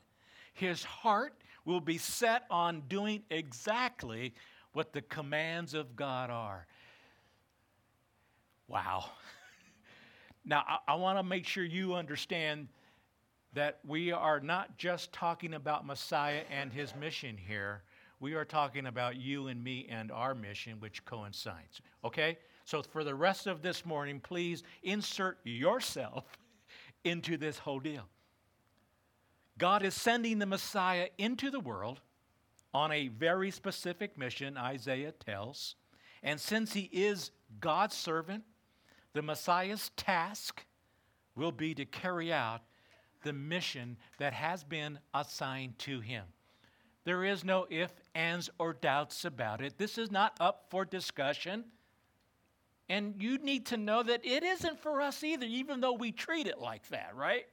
His 0.55 0.83
heart 0.83 1.35
will 1.65 1.81
be 1.81 1.99
set 1.99 2.45
on 2.49 2.81
doing 2.87 3.21
exactly 3.29 4.33
what 4.71 4.91
the 4.91 5.03
commands 5.03 5.75
of 5.75 5.95
God 5.95 6.31
are. 6.31 6.65
Wow. 8.67 9.05
Now, 10.45 10.65
I, 10.67 10.93
I 10.93 10.95
want 10.95 11.19
to 11.19 11.23
make 11.23 11.47
sure 11.47 11.63
you 11.63 11.93
understand 11.93 12.67
that 13.53 13.79
we 13.85 14.11
are 14.11 14.39
not 14.39 14.77
just 14.77 15.13
talking 15.13 15.53
about 15.53 15.85
Messiah 15.85 16.41
and 16.49 16.71
his 16.71 16.95
mission 16.95 17.37
here. 17.37 17.83
We 18.19 18.33
are 18.33 18.45
talking 18.45 18.87
about 18.87 19.17
you 19.17 19.47
and 19.47 19.63
me 19.63 19.87
and 19.89 20.11
our 20.11 20.33
mission, 20.33 20.79
which 20.79 21.05
coincides. 21.05 21.81
Okay? 22.03 22.37
So, 22.65 22.81
for 22.81 23.03
the 23.03 23.15
rest 23.15 23.47
of 23.47 23.61
this 23.61 23.85
morning, 23.85 24.19
please 24.19 24.63
insert 24.81 25.37
yourself 25.43 26.25
into 27.03 27.37
this 27.37 27.59
whole 27.59 27.79
deal. 27.79 28.07
God 29.57 29.83
is 29.83 29.93
sending 29.93 30.39
the 30.39 30.45
Messiah 30.45 31.09
into 31.17 31.51
the 31.51 31.59
world 31.59 31.99
on 32.73 32.91
a 32.91 33.09
very 33.09 33.51
specific 33.51 34.17
mission, 34.17 34.57
Isaiah 34.57 35.11
tells. 35.11 35.75
And 36.23 36.39
since 36.39 36.73
he 36.73 36.89
is 36.91 37.31
God's 37.59 37.95
servant, 37.95 38.43
the 39.13 39.21
Messiah's 39.21 39.91
task 39.95 40.65
will 41.35 41.51
be 41.51 41.75
to 41.75 41.85
carry 41.85 42.33
out 42.33 42.61
the 43.23 43.33
mission 43.33 43.97
that 44.19 44.33
has 44.33 44.63
been 44.63 44.99
assigned 45.13 45.79
to 45.79 45.99
him. 45.99 46.23
There 47.05 47.25
is 47.25 47.43
no 47.43 47.67
if, 47.69 47.91
ands, 48.15 48.49
or 48.59 48.73
doubts 48.73 49.25
about 49.25 49.61
it. 49.61 49.77
This 49.77 49.97
is 49.97 50.11
not 50.11 50.37
up 50.39 50.65
for 50.69 50.85
discussion. 50.85 51.65
And 52.89 53.15
you 53.21 53.37
need 53.39 53.65
to 53.67 53.77
know 53.77 54.03
that 54.03 54.25
it 54.25 54.43
isn't 54.43 54.79
for 54.79 55.01
us 55.01 55.23
either, 55.23 55.45
even 55.45 55.81
though 55.81 55.93
we 55.93 56.11
treat 56.11 56.47
it 56.47 56.59
like 56.59 56.87
that, 56.89 57.15
right? 57.15 57.45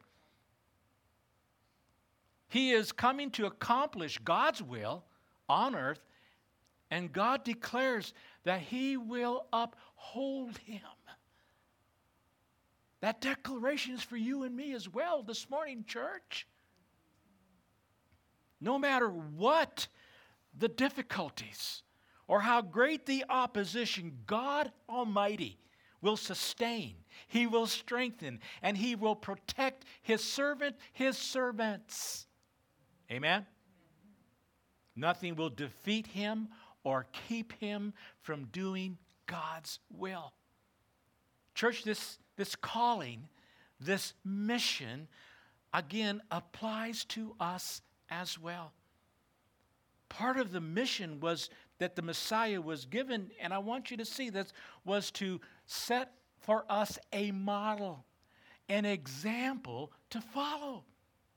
He 2.48 2.72
is 2.72 2.92
coming 2.92 3.30
to 3.32 3.46
accomplish 3.46 4.18
God's 4.18 4.62
will 4.62 5.04
on 5.48 5.74
earth, 5.74 6.04
and 6.90 7.12
God 7.12 7.44
declares 7.44 8.12
that 8.44 8.60
He 8.60 8.96
will 8.96 9.46
uphold 9.52 10.58
him. 10.58 10.80
That 13.00 13.20
declaration 13.20 13.94
is 13.94 14.02
for 14.02 14.16
you 14.16 14.42
and 14.42 14.54
me 14.54 14.72
as 14.72 14.88
well 14.88 15.22
this 15.22 15.48
morning, 15.48 15.84
church. 15.86 16.46
No 18.60 18.78
matter 18.78 19.08
what 19.08 19.88
the 20.56 20.68
difficulties, 20.68 21.82
or 22.28 22.40
how 22.40 22.60
great 22.60 23.06
the 23.06 23.24
opposition, 23.28 24.18
God 24.26 24.70
Almighty 24.88 25.58
will 26.02 26.16
sustain, 26.16 26.94
He 27.26 27.46
will 27.46 27.66
strengthen, 27.66 28.40
and 28.62 28.76
He 28.76 28.94
will 28.94 29.16
protect 29.16 29.84
His 30.02 30.22
servant, 30.22 30.76
His 30.92 31.16
servants. 31.16 32.26
Amen? 33.10 33.46
Nothing 34.94 35.36
will 35.36 35.50
defeat 35.50 36.06
Him 36.06 36.48
or 36.84 37.06
keep 37.28 37.52
Him 37.60 37.94
from 38.20 38.44
doing 38.46 38.98
God's 39.26 39.78
will. 39.90 40.34
Church, 41.60 41.84
this, 41.84 42.16
this 42.38 42.56
calling, 42.56 43.28
this 43.78 44.14
mission, 44.24 45.08
again, 45.74 46.22
applies 46.30 47.04
to 47.04 47.34
us 47.38 47.82
as 48.08 48.38
well. 48.38 48.72
Part 50.08 50.38
of 50.38 50.52
the 50.52 50.60
mission 50.62 51.20
was 51.20 51.50
that 51.76 51.96
the 51.96 52.00
Messiah 52.00 52.62
was 52.62 52.86
given, 52.86 53.30
and 53.38 53.52
I 53.52 53.58
want 53.58 53.90
you 53.90 53.98
to 53.98 54.06
see 54.06 54.30
this, 54.30 54.54
was 54.86 55.10
to 55.10 55.38
set 55.66 56.12
for 56.38 56.64
us 56.70 56.98
a 57.12 57.30
model, 57.30 58.06
an 58.70 58.86
example 58.86 59.92
to 60.08 60.22
follow. 60.22 60.84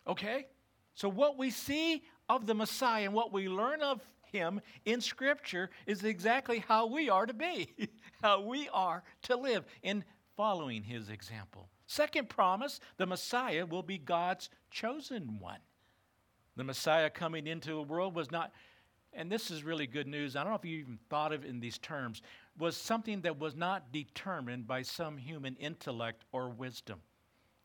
Okay? 0.07 0.47
So, 0.95 1.09
what 1.09 1.37
we 1.37 1.49
see 1.49 2.01
of 2.29 2.45
the 2.45 2.55
Messiah. 2.55 3.03
And 3.03 3.13
what 3.13 3.33
we 3.33 3.49
learn 3.49 3.81
of 3.81 3.99
him 4.33 4.59
in 4.83 4.99
Scripture 4.99 5.69
is 5.85 6.03
exactly 6.03 6.59
how 6.67 6.87
we 6.87 7.09
are 7.09 7.25
to 7.25 7.33
be, 7.33 7.69
how 8.21 8.41
we 8.41 8.67
are 8.73 9.03
to 9.23 9.37
live 9.37 9.63
in 9.83 10.03
following 10.35 10.83
his 10.83 11.09
example. 11.09 11.69
Second 11.87 12.29
promise 12.29 12.79
the 12.97 13.05
Messiah 13.05 13.65
will 13.65 13.83
be 13.83 13.97
God's 13.97 14.49
chosen 14.71 15.39
one. 15.39 15.59
The 16.55 16.63
Messiah 16.63 17.09
coming 17.09 17.47
into 17.47 17.71
the 17.71 17.81
world 17.81 18.15
was 18.15 18.31
not, 18.31 18.51
and 19.13 19.31
this 19.31 19.49
is 19.49 19.63
really 19.63 19.87
good 19.87 20.07
news. 20.07 20.35
I 20.35 20.43
don't 20.43 20.51
know 20.51 20.57
if 20.57 20.65
you 20.65 20.79
even 20.79 20.99
thought 21.09 21.33
of 21.33 21.43
it 21.43 21.49
in 21.49 21.59
these 21.59 21.77
terms, 21.79 22.21
was 22.57 22.77
something 22.77 23.21
that 23.21 23.39
was 23.39 23.55
not 23.55 23.91
determined 23.91 24.67
by 24.67 24.83
some 24.83 25.17
human 25.17 25.55
intellect 25.55 26.25
or 26.31 26.49
wisdom. 26.49 26.99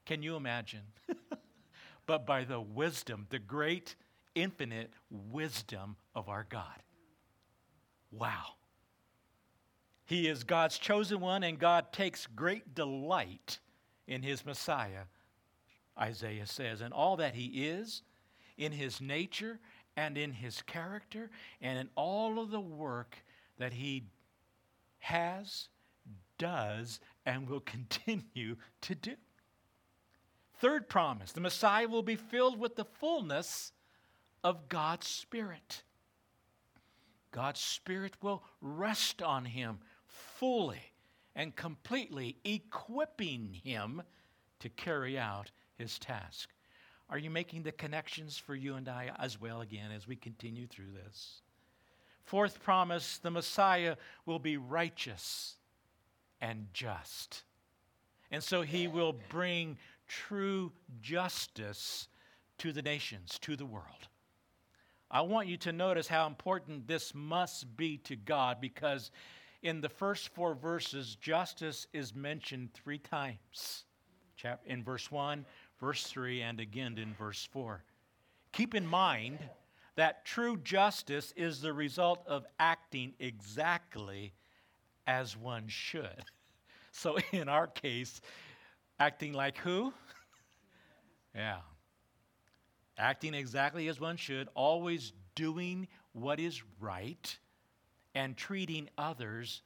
Can 0.07 0.23
you 0.23 0.37
imagine? 0.37 0.85
but 2.07 2.27
by 2.27 2.45
the 2.45 2.61
wisdom, 2.61 3.27
the 3.29 3.39
great, 3.39 3.95
infinite 4.35 4.91
wisdom 5.11 5.97
of 6.15 6.29
our 6.31 6.47
God. 6.49 6.83
Wow. 8.11 8.58
He 10.09 10.27
is 10.27 10.43
God's 10.43 10.79
chosen 10.79 11.21
one, 11.21 11.43
and 11.43 11.59
God 11.59 11.93
takes 11.93 12.27
great 12.27 12.75
delight 12.75 13.59
in 14.07 14.23
his 14.23 14.47
Messiah, 14.47 15.03
Isaiah 16.01 16.47
says, 16.47 16.81
and 16.81 16.95
all 16.95 17.19
that 17.19 17.35
he 17.35 17.67
is, 17.67 18.01
in 18.57 18.73
his 18.73 19.03
nature, 19.03 19.61
and 19.99 20.17
in 20.17 20.33
his 20.33 20.63
character, 20.63 21.29
and 21.61 21.79
in 21.79 21.91
all 21.95 22.41
of 22.41 22.51
the 22.51 22.59
work 22.59 23.19
that 23.59 23.75
he 23.75 24.05
has, 25.01 25.69
does, 26.39 27.01
and 27.27 27.47
will 27.47 27.61
continue 27.67 28.57
to 28.81 28.95
do. 28.95 29.15
Third 30.55 30.89
promise 30.89 31.33
the 31.33 31.43
Messiah 31.43 31.87
will 31.87 32.03
be 32.03 32.17
filled 32.17 32.59
with 32.59 32.77
the 32.77 32.87
fullness 32.87 33.73
of 34.43 34.71
God's 34.71 35.07
Spirit. 35.07 35.83
God's 37.31 37.61
Spirit 37.61 38.15
will 38.23 38.43
rest 38.63 39.23
on 39.23 39.45
him 39.45 39.81
fully 40.37 40.81
and 41.35 41.55
completely, 41.55 42.37
equipping 42.45 43.61
him 43.65 44.03
to 44.61 44.69
carry 44.69 45.19
out 45.19 45.51
his 45.77 45.99
task. 45.99 46.51
Are 47.11 47.19
you 47.19 47.31
making 47.31 47.63
the 47.63 47.73
connections 47.73 48.37
for 48.37 48.55
you 48.55 48.75
and 48.75 48.89
I 48.89 49.13
as 49.19 49.41
well 49.41 49.61
again 49.61 49.91
as 49.93 50.07
we 50.07 50.17
continue 50.17 50.67
through 50.67 50.93
this? 50.93 51.43
Fourth 52.25 52.63
promise 52.63 53.19
the 53.19 53.31
Messiah 53.31 53.97
will 54.27 54.39
be 54.39 54.59
righteous 54.59 55.57
and 56.41 56.67
just. 56.75 57.45
And 58.31 58.43
so 58.43 58.63
he 58.63 58.87
will 58.87 59.15
bring 59.31 59.79
true 60.07 60.73
justice 61.01 62.09
to 62.59 62.73
the 62.73 62.83
nations, 62.83 63.39
to 63.41 63.57
the 63.57 63.65
world. 63.65 64.09
I 65.11 65.23
want 65.23 65.49
you 65.49 65.57
to 65.59 65.73
notice 65.73 66.07
how 66.07 66.27
important 66.27 66.87
this 66.87 67.15
must 67.15 67.77
be 67.77 67.97
to 67.99 68.17
God 68.17 68.61
because 68.61 69.11
in 69.63 69.81
the 69.81 69.89
first 69.89 70.29
four 70.35 70.55
verses, 70.55 71.17
justice 71.17 71.87
is 71.93 72.15
mentioned 72.15 72.71
three 72.75 72.99
times 72.99 73.85
in 74.67 74.85
verse 74.85 75.11
1, 75.11 75.45
verse 75.81 76.05
3, 76.05 76.43
and 76.43 76.61
again 76.61 76.97
in 76.97 77.13
verse 77.15 77.49
4. 77.53 77.83
Keep 78.53 78.75
in 78.75 78.87
mind 78.87 79.39
that 79.97 80.25
true 80.25 80.57
justice 80.59 81.33
is 81.37 81.61
the 81.61 81.73
result 81.73 82.23
of 82.27 82.47
acting 82.61 83.15
exactly 83.19 84.33
as 85.07 85.37
one 85.37 85.69
should. 85.69 86.25
So 86.91 87.17
in 87.31 87.49
our 87.49 87.69
case, 87.69 88.21
Acting 89.01 89.33
like 89.33 89.59
who? 89.59 89.93
yeah. 91.35 91.59
Acting 92.99 93.33
exactly 93.33 93.87
as 93.87 94.01
one 94.01 94.17
should, 94.17 94.49
always 94.55 95.13
doing 95.37 95.87
what 96.13 96.41
is 96.41 96.63
right, 96.81 97.39
and 98.19 98.37
treating 98.37 98.89
others 98.99 99.63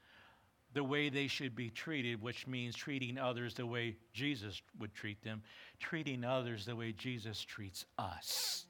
the 0.74 0.84
way 0.84 1.08
they 1.08 1.26
should 1.26 1.56
be 1.56 1.70
treated, 1.70 2.20
which 2.20 2.46
means 2.46 2.76
treating 2.76 3.16
others 3.16 3.54
the 3.54 3.64
way 3.64 3.96
Jesus 4.12 4.60
would 4.78 4.94
treat 4.94 5.22
them, 5.24 5.42
treating 5.80 6.22
others 6.22 6.66
the 6.66 6.76
way 6.76 6.92
Jesus 6.92 7.42
treats 7.42 7.86
us. 7.96 8.66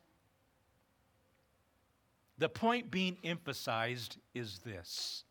The 2.39 2.49
point 2.49 2.93
being 2.93 3.17
emphasized 3.25 4.19
is 4.35 4.61
this 4.61 5.25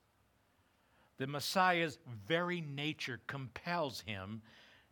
the 1.17 1.28
Messiah's 1.28 1.97
very 2.28 2.60
nature 2.60 3.21
compels 3.28 4.02
him 4.02 4.41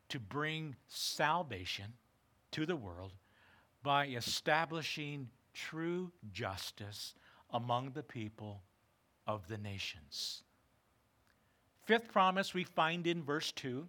to 0.07 0.21
bring 0.21 0.77
salvation 0.87 1.93
to 2.51 2.65
the 2.65 2.77
world 2.77 3.11
by 3.83 4.07
establishing 4.07 5.27
true 5.53 6.11
justice 6.31 7.13
among 7.51 7.91
the 7.91 8.03
people 8.03 8.61
of 9.29 9.47
the 9.47 9.59
nations. 9.59 10.41
Fifth 11.85 12.11
promise 12.11 12.55
we 12.55 12.63
find 12.63 13.05
in 13.05 13.21
verse 13.21 13.51
2 13.51 13.87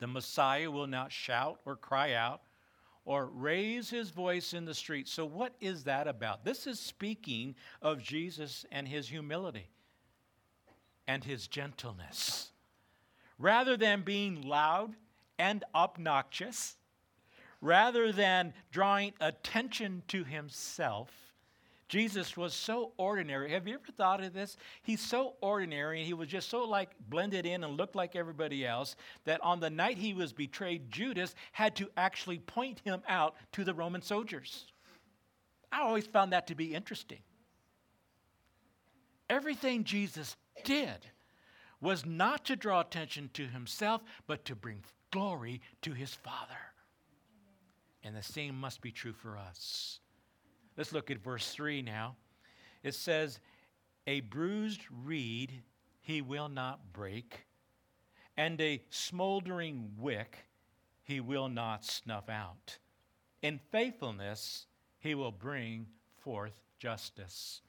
the 0.00 0.06
Messiah 0.06 0.70
will 0.70 0.86
not 0.86 1.10
shout 1.10 1.60
or 1.64 1.74
cry 1.74 2.12
out 2.12 2.42
or 3.06 3.24
raise 3.24 3.88
his 3.88 4.10
voice 4.10 4.52
in 4.52 4.66
the 4.66 4.74
street. 4.74 5.08
So, 5.08 5.24
what 5.24 5.54
is 5.60 5.84
that 5.84 6.06
about? 6.06 6.44
This 6.44 6.66
is 6.66 6.78
speaking 6.78 7.54
of 7.80 8.02
Jesus 8.02 8.66
and 8.70 8.86
his 8.86 9.08
humility 9.08 9.70
and 11.06 11.24
his 11.24 11.48
gentleness 11.48 12.52
rather 13.38 13.78
than 13.78 14.02
being 14.02 14.42
loud 14.42 14.94
and 15.38 15.64
obnoxious, 15.74 16.76
rather 17.62 18.12
than 18.12 18.52
drawing 18.70 19.14
attention 19.20 20.02
to 20.08 20.22
himself, 20.22 21.27
Jesus 21.88 22.36
was 22.36 22.52
so 22.52 22.92
ordinary. 22.98 23.50
Have 23.50 23.66
you 23.66 23.74
ever 23.74 23.92
thought 23.96 24.22
of 24.22 24.34
this? 24.34 24.58
He's 24.82 25.00
so 25.00 25.34
ordinary 25.40 25.98
and 25.98 26.06
he 26.06 26.12
was 26.12 26.28
just 26.28 26.50
so 26.50 26.64
like 26.64 26.90
blended 27.08 27.46
in 27.46 27.64
and 27.64 27.78
looked 27.78 27.96
like 27.96 28.14
everybody 28.14 28.66
else 28.66 28.94
that 29.24 29.42
on 29.42 29.58
the 29.58 29.70
night 29.70 29.96
he 29.96 30.12
was 30.12 30.34
betrayed, 30.34 30.90
Judas 30.90 31.34
had 31.52 31.74
to 31.76 31.88
actually 31.96 32.38
point 32.40 32.80
him 32.84 33.00
out 33.08 33.36
to 33.52 33.64
the 33.64 33.72
Roman 33.72 34.02
soldiers. 34.02 34.66
I 35.72 35.80
always 35.80 36.06
found 36.06 36.32
that 36.32 36.46
to 36.48 36.54
be 36.54 36.74
interesting. 36.74 37.20
Everything 39.30 39.84
Jesus 39.84 40.36
did 40.64 41.06
was 41.80 42.04
not 42.04 42.44
to 42.46 42.56
draw 42.56 42.80
attention 42.80 43.30
to 43.34 43.46
himself, 43.46 44.02
but 44.26 44.44
to 44.46 44.54
bring 44.54 44.82
glory 45.10 45.60
to 45.82 45.92
his 45.92 46.12
Father. 46.12 46.58
And 48.02 48.14
the 48.14 48.22
same 48.22 48.54
must 48.54 48.80
be 48.80 48.90
true 48.90 49.12
for 49.12 49.38
us. 49.38 50.00
Let's 50.78 50.92
look 50.92 51.10
at 51.10 51.18
verse 51.18 51.50
3 51.50 51.82
now. 51.82 52.16
It 52.82 52.94
says, 52.94 53.40
A 54.06 54.20
bruised 54.20 54.80
reed 55.04 55.62
he 56.00 56.22
will 56.22 56.48
not 56.48 56.94
break, 56.94 57.44
and 58.38 58.58
a 58.60 58.82
smoldering 58.88 59.90
wick 59.98 60.46
he 61.02 61.20
will 61.20 61.50
not 61.50 61.84
snuff 61.84 62.30
out. 62.30 62.78
In 63.42 63.60
faithfulness 63.70 64.66
he 65.00 65.14
will 65.14 65.32
bring 65.32 65.86
forth 66.16 66.62
justice 66.78 67.60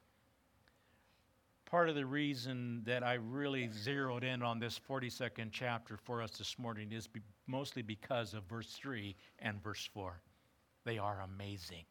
part 1.70 1.88
of 1.88 1.94
the 1.94 2.06
reason 2.06 2.82
that 2.86 3.04
I 3.04 3.14
really 3.14 3.70
zeroed 3.72 4.24
in 4.24 4.42
on 4.42 4.60
this 4.60 4.80
42nd 4.90 5.50
chapter 5.52 5.98
for 5.98 6.22
us 6.22 6.32
this 6.32 6.58
morning 6.58 6.92
is 6.92 7.06
be 7.06 7.22
mostly 7.46 7.84
because 7.84 8.34
of 8.34 8.44
verse 8.46 8.72
3 8.72 9.16
and 9.40 9.62
verse 9.64 9.88
4. 9.94 10.20
They 10.84 10.98
are 10.98 11.22
amazing. 11.22 11.84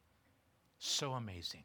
So 0.79 1.13
amazing. 1.13 1.65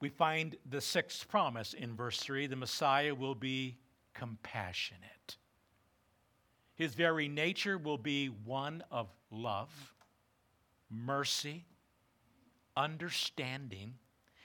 We 0.00 0.08
find 0.08 0.56
the 0.68 0.80
sixth 0.80 1.28
promise 1.28 1.74
in 1.74 1.94
verse 1.94 2.18
3 2.18 2.46
the 2.46 2.56
Messiah 2.56 3.14
will 3.14 3.34
be 3.34 3.78
compassionate. 4.14 5.36
His 6.74 6.94
very 6.94 7.28
nature 7.28 7.78
will 7.78 7.98
be 7.98 8.26
one 8.26 8.82
of 8.90 9.08
love, 9.30 9.94
mercy, 10.90 11.64
understanding, 12.76 13.94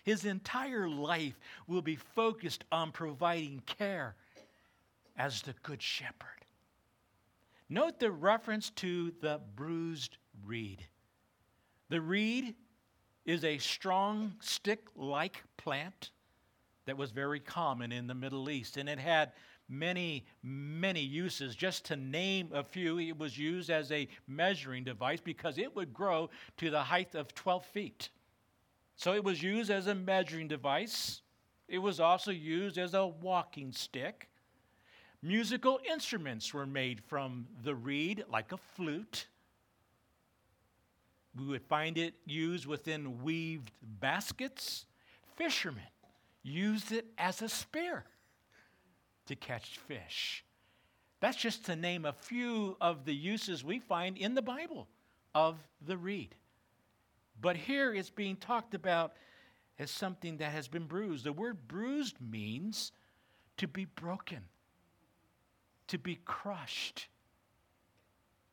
his 0.04 0.24
entire 0.24 0.88
life 0.88 1.38
will 1.68 1.82
be 1.82 1.96
focused 1.96 2.63
on 2.72 2.92
providing 2.92 3.62
care 3.66 4.16
as 5.18 5.42
the 5.42 5.54
Good 5.63 5.82
Shepherd. 5.82 6.46
Note 7.68 8.00
the 8.00 8.12
reference 8.12 8.70
to 8.72 9.12
the 9.20 9.42
bruised 9.56 10.18
reed. 10.46 10.86
The 11.89 12.02
reed 12.02 12.56
is 13.26 13.43
a 13.43 13.58
strong 13.58 14.34
stick 14.39 14.88
like 14.95 15.43
plant 15.58 16.12
that 16.86 16.97
was 16.97 17.12
very 17.12 17.39
common 17.39 17.91
in 17.91 18.08
the 18.08 18.13
Middle 18.13 18.50
East, 18.50 18.78
and 18.78 18.88
it 18.88 19.00
had 19.00 19.34
many, 19.69 20.26
many 20.43 21.02
uses. 21.02 21.56
Just 21.56 21.86
to 21.86 21.95
name 21.95 22.50
a 22.54 22.63
few, 22.63 23.00
it 23.00 23.17
was 23.17 23.38
used 23.38 23.69
as 23.69 23.91
a 23.91 24.08
measuring 24.28 24.84
device 24.84 25.19
because 25.21 25.58
it 25.58 25.76
would 25.76 25.93
grow 25.93 26.30
to 26.58 26.69
the 26.69 26.84
height 26.84 27.15
of 27.15 27.34
12 27.36 27.65
feet. 27.65 28.10
So 28.95 29.13
it 29.13 29.23
was 29.23 29.43
used 29.43 29.69
as 29.69 29.88
a 29.88 29.95
measuring 29.95 30.47
device. 30.47 31.21
It 31.67 31.80
was 31.80 32.00
also 32.00 32.32
used 32.32 32.78
as 32.78 32.93
a 32.93 33.06
walking 33.06 33.71
stick. 33.71 34.30
Musical 35.21 35.80
instruments 35.89 36.54
were 36.54 36.65
made 36.65 37.04
from 37.04 37.47
the 37.63 37.76
reed, 37.76 38.23
like 38.32 38.52
a 38.54 38.58
flute. 38.58 39.28
We 41.38 41.45
would 41.45 41.63
find 41.63 41.97
it 41.97 42.15
used 42.26 42.65
within 42.65 43.23
weaved 43.23 43.71
baskets. 43.82 44.86
Fishermen 45.36 45.84
used 46.43 46.91
it 46.91 47.06
as 47.17 47.41
a 47.41 47.50
spear 47.50 48.06
to 49.28 49.36
catch 49.36 49.78
fish. 49.78 50.43
That's 51.19 51.38
just 51.38 51.65
to 51.65 51.76
name 51.76 52.06
a 52.06 52.13
few 52.13 52.78
of 52.80 53.06
the 53.06 53.13
uses 53.15 53.63
we 53.63 53.80
find 53.80 54.17
in 54.17 54.36
the 54.36 54.41
Bible 54.41 54.88
of 55.34 55.58
the 55.86 55.97
reed. 55.97 56.36
But 57.39 57.56
here 57.56 57.93
it's 57.93 58.10
being 58.10 58.36
talked 58.36 58.73
about 58.73 59.13
as 59.80 59.91
something 59.91 60.38
that 60.38 60.52
has 60.52 60.67
been 60.67 60.86
bruised. 60.86 61.23
The 61.23 61.34
word 61.34 61.67
bruised 61.67 62.15
means 62.19 62.91
to 63.58 63.67
be 63.67 63.86
broken, 63.86 64.41
to 65.88 65.97
be 65.97 66.19
crushed, 66.26 67.08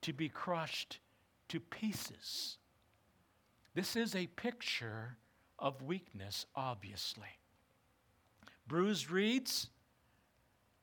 to 0.03 0.12
be 0.12 0.29
crushed 0.29 0.99
to 1.49 1.61
pieces. 1.61 2.59
This 3.75 3.97
is 3.97 4.15
a 4.15 4.27
picture 4.29 5.17
of 5.59 5.83
weakness, 5.83 6.47
obviously. 6.55 7.41
Bruised 8.67 9.11
reeds, 9.11 9.69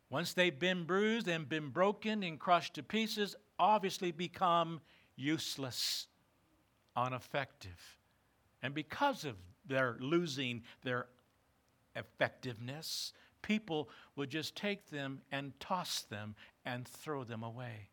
once 0.10 0.34
they've 0.34 0.60
been 0.60 0.84
bruised 0.84 1.28
and 1.28 1.48
been 1.48 1.70
broken 1.70 2.22
and 2.22 2.38
crushed 2.40 2.74
to 2.76 2.84
pieces, 2.84 3.36
obviously 3.58 4.12
become 4.12 4.82
useless, 5.16 6.08
ineffective. 6.96 7.98
And 8.62 8.74
because 8.74 9.24
of 9.24 9.36
their 9.66 9.96
losing 10.00 10.64
their 10.84 11.08
effectiveness, 11.96 13.14
people 13.42 13.90
would 14.16 14.30
just 14.30 14.56
take 14.56 14.90
them 14.90 15.22
and 15.32 15.58
toss 15.60 16.02
them 16.04 16.36
and 16.66 16.88
throw 16.88 17.24
them 17.24 17.42
away. 17.42 17.90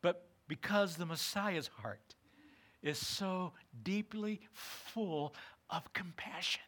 But 0.00 0.26
because 0.48 0.96
the 0.96 1.06
Messiah's 1.06 1.68
heart 1.68 2.15
is 2.86 2.98
so 2.98 3.52
deeply 3.82 4.40
full 4.52 5.34
of 5.70 5.92
compassion 5.92 6.62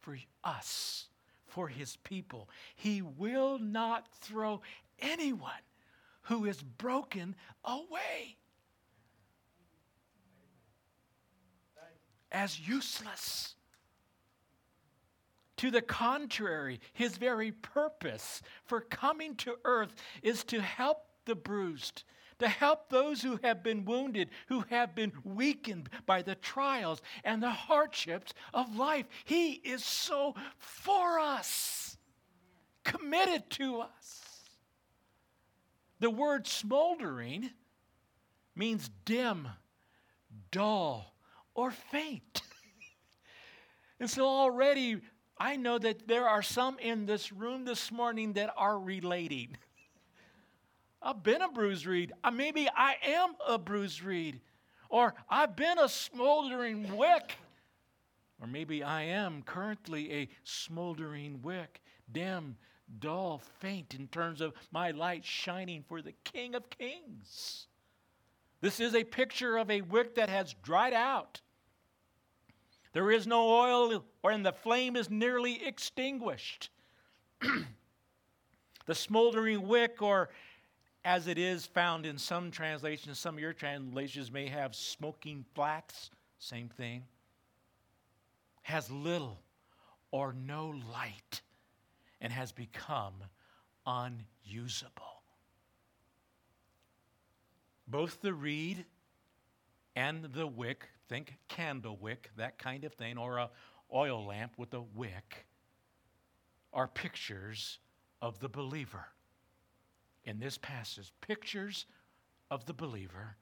for 0.00 0.16
us, 0.44 1.08
for 1.46 1.68
his 1.68 1.96
people, 1.96 2.48
he 2.74 3.02
will 3.02 3.58
not 3.58 4.06
throw 4.20 4.60
anyone 5.00 5.52
who 6.22 6.44
is 6.46 6.62
broken 6.62 7.34
away 7.64 8.36
as 12.30 12.60
useless. 12.60 13.54
To 15.58 15.70
the 15.70 15.82
contrary, 15.82 16.80
his 16.92 17.16
very 17.16 17.50
purpose 17.50 18.42
for 18.64 18.80
coming 18.80 19.34
to 19.36 19.56
earth 19.64 19.94
is 20.22 20.44
to 20.44 20.60
help 20.60 20.98
the 21.24 21.34
bruised, 21.34 22.04
to 22.38 22.48
help 22.48 22.88
those 22.88 23.22
who 23.22 23.38
have 23.42 23.62
been 23.62 23.84
wounded, 23.84 24.30
who 24.48 24.64
have 24.70 24.94
been 24.94 25.12
weakened 25.24 25.88
by 26.06 26.22
the 26.22 26.34
trials 26.36 27.02
and 27.24 27.42
the 27.42 27.50
hardships 27.50 28.32
of 28.54 28.76
life. 28.76 29.06
He 29.24 29.52
is 29.52 29.84
so 29.84 30.34
for 30.58 31.18
us, 31.18 31.96
committed 32.84 33.50
to 33.50 33.80
us. 33.80 34.22
The 36.00 36.10
word 36.10 36.46
smoldering 36.46 37.50
means 38.54 38.90
dim, 39.04 39.48
dull, 40.50 41.14
or 41.54 41.70
faint. 41.70 42.42
and 44.00 44.08
so 44.08 44.26
already 44.26 45.00
I 45.40 45.56
know 45.56 45.78
that 45.78 46.08
there 46.08 46.28
are 46.28 46.42
some 46.42 46.78
in 46.80 47.06
this 47.06 47.32
room 47.32 47.64
this 47.64 47.92
morning 47.92 48.32
that 48.34 48.52
are 48.56 48.78
relating. 48.78 49.56
I've 51.02 51.22
been 51.22 51.42
a 51.42 51.48
bruised 51.48 51.86
reed. 51.86 52.12
Maybe 52.32 52.68
I 52.68 52.96
am 53.02 53.34
a 53.46 53.58
bruised 53.58 54.02
reed. 54.02 54.40
Or 54.88 55.14
I've 55.28 55.56
been 55.56 55.78
a 55.78 55.88
smoldering 55.88 56.96
wick. 56.96 57.36
Or 58.40 58.46
maybe 58.46 58.82
I 58.82 59.02
am 59.02 59.42
currently 59.42 60.12
a 60.12 60.28
smoldering 60.44 61.40
wick, 61.42 61.82
dim, 62.12 62.56
dull, 63.00 63.42
faint 63.60 63.94
in 63.94 64.08
terms 64.08 64.40
of 64.40 64.54
my 64.70 64.92
light 64.92 65.24
shining 65.24 65.84
for 65.88 66.00
the 66.00 66.14
King 66.24 66.54
of 66.54 66.70
Kings. 66.70 67.66
This 68.60 68.80
is 68.80 68.94
a 68.94 69.04
picture 69.04 69.56
of 69.56 69.70
a 69.70 69.82
wick 69.82 70.14
that 70.16 70.28
has 70.28 70.54
dried 70.62 70.94
out. 70.94 71.40
There 72.92 73.10
is 73.10 73.26
no 73.26 73.48
oil, 73.48 74.04
and 74.24 74.44
the 74.46 74.52
flame 74.52 74.96
is 74.96 75.10
nearly 75.10 75.64
extinguished. 75.64 76.70
the 78.86 78.94
smoldering 78.94 79.68
wick, 79.68 80.00
or 80.00 80.30
as 81.08 81.26
it 81.26 81.38
is 81.38 81.64
found 81.64 82.04
in 82.04 82.18
some 82.18 82.50
translations, 82.50 83.18
some 83.18 83.36
of 83.36 83.40
your 83.40 83.54
translations 83.54 84.30
may 84.30 84.46
have 84.46 84.74
smoking 84.74 85.42
flax, 85.54 86.10
same 86.38 86.68
thing, 86.68 87.02
has 88.60 88.90
little 88.90 89.40
or 90.10 90.34
no 90.34 90.74
light 90.92 91.40
and 92.20 92.30
has 92.30 92.52
become 92.52 93.14
unusable. 93.86 95.22
Both 97.86 98.20
the 98.20 98.34
reed 98.34 98.84
and 99.96 100.24
the 100.34 100.46
wick, 100.46 100.90
think 101.08 101.38
candle 101.48 101.96
wick, 101.98 102.28
that 102.36 102.58
kind 102.58 102.84
of 102.84 102.92
thing, 102.92 103.16
or 103.16 103.38
a 103.38 103.48
oil 103.94 104.26
lamp 104.26 104.58
with 104.58 104.74
a 104.74 104.82
wick, 104.82 105.46
are 106.74 106.86
pictures 106.86 107.78
of 108.20 108.40
the 108.40 108.48
believer. 108.50 109.06
In 110.28 110.38
this 110.38 110.58
passage, 110.58 111.10
pictures 111.22 111.86
of 112.50 112.66
the 112.66 112.74
believer 112.74 113.38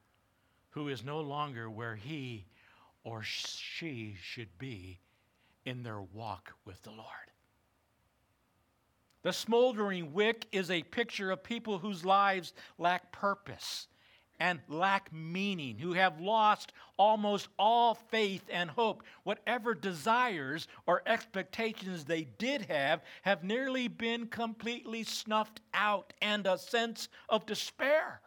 who 0.70 0.86
is 0.86 1.02
no 1.02 1.20
longer 1.20 1.68
where 1.68 1.96
he 1.96 2.46
or 3.02 3.24
she 3.24 4.16
should 4.22 4.56
be 4.56 5.00
in 5.64 5.82
their 5.82 6.00
walk 6.00 6.52
with 6.64 6.80
the 6.82 6.92
Lord. 6.92 7.32
The 9.22 9.32
smoldering 9.32 10.12
wick 10.12 10.46
is 10.52 10.70
a 10.70 10.84
picture 10.84 11.32
of 11.32 11.42
people 11.42 11.78
whose 11.78 12.04
lives 12.04 12.52
lack 12.78 13.10
purpose 13.10 13.88
and 14.38 14.60
lack 14.68 15.12
meaning, 15.12 15.78
who 15.78 15.92
have 15.92 16.20
lost 16.20 16.72
almost 16.98 17.48
all 17.58 17.94
faith 17.94 18.44
and 18.50 18.70
hope. 18.70 19.02
Whatever 19.24 19.74
desires 19.74 20.68
or 20.86 21.02
expectations 21.06 22.04
they 22.04 22.24
did 22.38 22.62
have 22.62 23.02
have 23.22 23.44
nearly 23.44 23.88
been 23.88 24.26
completely 24.26 25.02
snuffed 25.02 25.60
out, 25.74 26.12
and 26.20 26.46
a 26.46 26.58
sense 26.58 27.08
of 27.28 27.46
despair 27.46 28.20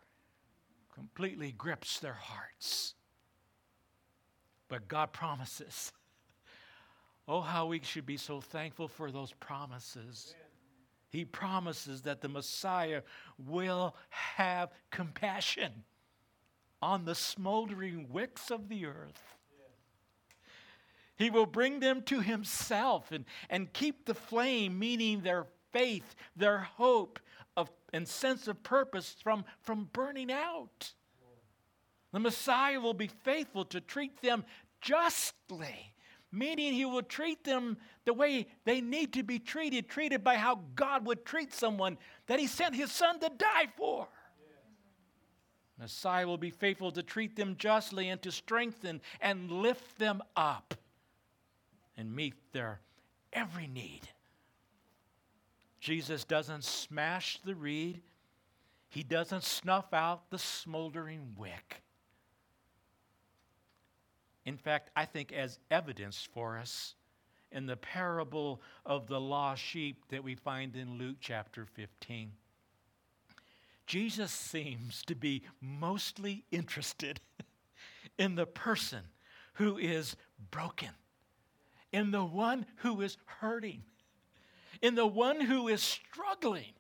completely 0.94 1.52
grips 1.52 2.00
their 2.00 2.14
hearts. 2.14 2.96
But 4.68 4.88
God 4.88 5.12
promises. 5.12 5.92
Oh, 7.32 7.42
how 7.42 7.68
we 7.68 7.80
should 7.84 8.08
be 8.08 8.18
so 8.18 8.42
thankful 8.42 8.88
for 8.88 9.12
those 9.12 9.34
promises. 9.34 10.34
He 11.12 11.26
promises 11.26 12.02
that 12.02 12.22
the 12.22 12.28
Messiah 12.28 13.04
will 13.38 13.96
have 14.10 14.72
compassion 14.90 15.84
on 16.82 17.06
the 17.06 17.16
smoldering 17.16 18.08
wicks 18.10 18.52
of 18.52 18.70
the 18.70 18.86
earth. 18.86 19.36
He 21.18 21.30
will 21.30 21.46
bring 21.46 21.82
them 21.82 22.02
to 22.04 22.22
himself 22.22 23.12
and, 23.12 23.26
and 23.50 23.72
keep 23.74 24.06
the 24.06 24.14
flame, 24.14 24.80
meaning 24.80 25.22
their 25.22 25.48
faith, 25.74 26.16
their 26.36 26.60
hope 26.60 27.20
of, 27.58 27.70
and 27.92 28.08
sense 28.08 28.48
of 28.48 28.64
purpose, 28.64 29.16
from, 29.22 29.44
from 29.62 29.90
burning 29.92 30.32
out. 30.32 30.94
The 32.14 32.20
Messiah 32.20 32.80
will 32.80 32.94
be 32.94 33.08
faithful 33.08 33.66
to 33.66 33.82
treat 33.82 34.22
them 34.22 34.46
justly, 34.82 35.94
meaning 36.32 36.74
he 36.74 36.86
will 36.86 37.04
treat 37.04 37.44
them 37.44 37.78
the 38.06 38.14
way 38.14 38.48
they 38.64 38.80
need 38.80 39.14
to 39.14 39.24
be 39.24 39.40
treated, 39.40 39.90
treated 39.90 40.24
by 40.24 40.36
how 40.36 40.62
God 40.74 41.06
would 41.06 41.26
treat 41.26 41.54
someone 41.54 41.98
that 42.28 42.40
he 42.40 42.48
sent 42.48 42.76
his 42.76 42.92
son 42.94 43.20
to 43.20 43.30
die 43.38 43.68
for. 43.76 44.08
Messiah 45.80 46.28
will 46.28 46.38
be 46.38 46.52
faithful 46.52 46.92
to 46.92 47.02
treat 47.02 47.36
them 47.36 47.56
justly 47.58 48.10
and 48.10 48.22
to 48.22 48.32
strengthen 48.32 49.02
and 49.22 49.50
lift 49.50 49.98
them 49.98 50.22
up 50.36 50.76
and 51.96 52.14
meet 52.14 52.36
their 52.52 52.82
every 53.32 53.68
need. 53.68 54.02
Jesus 55.80 56.26
doesn't 56.26 56.66
smash 56.66 57.40
the 57.46 57.56
reed, 57.56 58.02
he 58.90 59.04
doesn't 59.04 59.44
snuff 59.44 59.94
out 59.94 60.30
the 60.30 60.40
smoldering 60.40 61.36
wick. 61.38 61.84
In 64.46 64.58
fact, 64.58 64.90
I 64.96 65.06
think, 65.06 65.32
as 65.32 65.60
evidence 65.70 66.28
for 66.34 66.58
us 66.58 66.96
in 67.52 67.66
the 67.66 67.78
parable 67.78 68.62
of 68.86 69.08
the 69.08 69.20
lost 69.20 69.62
sheep 69.62 70.04
that 70.10 70.24
we 70.24 70.36
find 70.36 70.76
in 70.76 70.98
Luke 70.98 71.18
chapter 71.22 71.66
15. 71.66 72.32
Jesus 73.90 74.32
seems 74.32 75.04
to 75.08 75.16
be 75.16 75.42
mostly 75.60 76.46
interested 76.52 77.20
in 78.20 78.36
the 78.36 78.46
person 78.46 79.00
who 79.54 79.80
is 79.80 80.16
broken, 80.52 80.90
in 81.92 82.12
the 82.12 82.24
one 82.24 82.68
who 82.78 83.02
is 83.02 83.18
hurting, 83.26 83.82
in 84.84 84.94
the 84.94 85.08
one 85.08 85.42
who 85.42 85.68
is 85.68 85.82
struggling. 85.82 86.72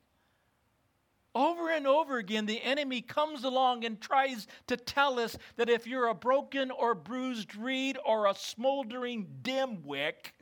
Over 1.33 1.71
and 1.71 1.87
over 1.87 2.19
again, 2.19 2.45
the 2.45 2.61
enemy 2.61 3.01
comes 3.01 3.43
along 3.43 3.85
and 3.85 3.99
tries 3.99 4.45
to 4.67 4.77
tell 4.77 5.19
us 5.19 5.35
that 5.55 5.67
if 5.67 5.87
you're 5.87 6.09
a 6.09 6.13
broken 6.13 6.69
or 6.69 6.93
bruised 6.93 7.55
reed 7.55 7.97
or 8.05 8.27
a 8.27 8.35
smoldering 8.35 9.27
dim 9.41 9.81
wick, 9.83 10.35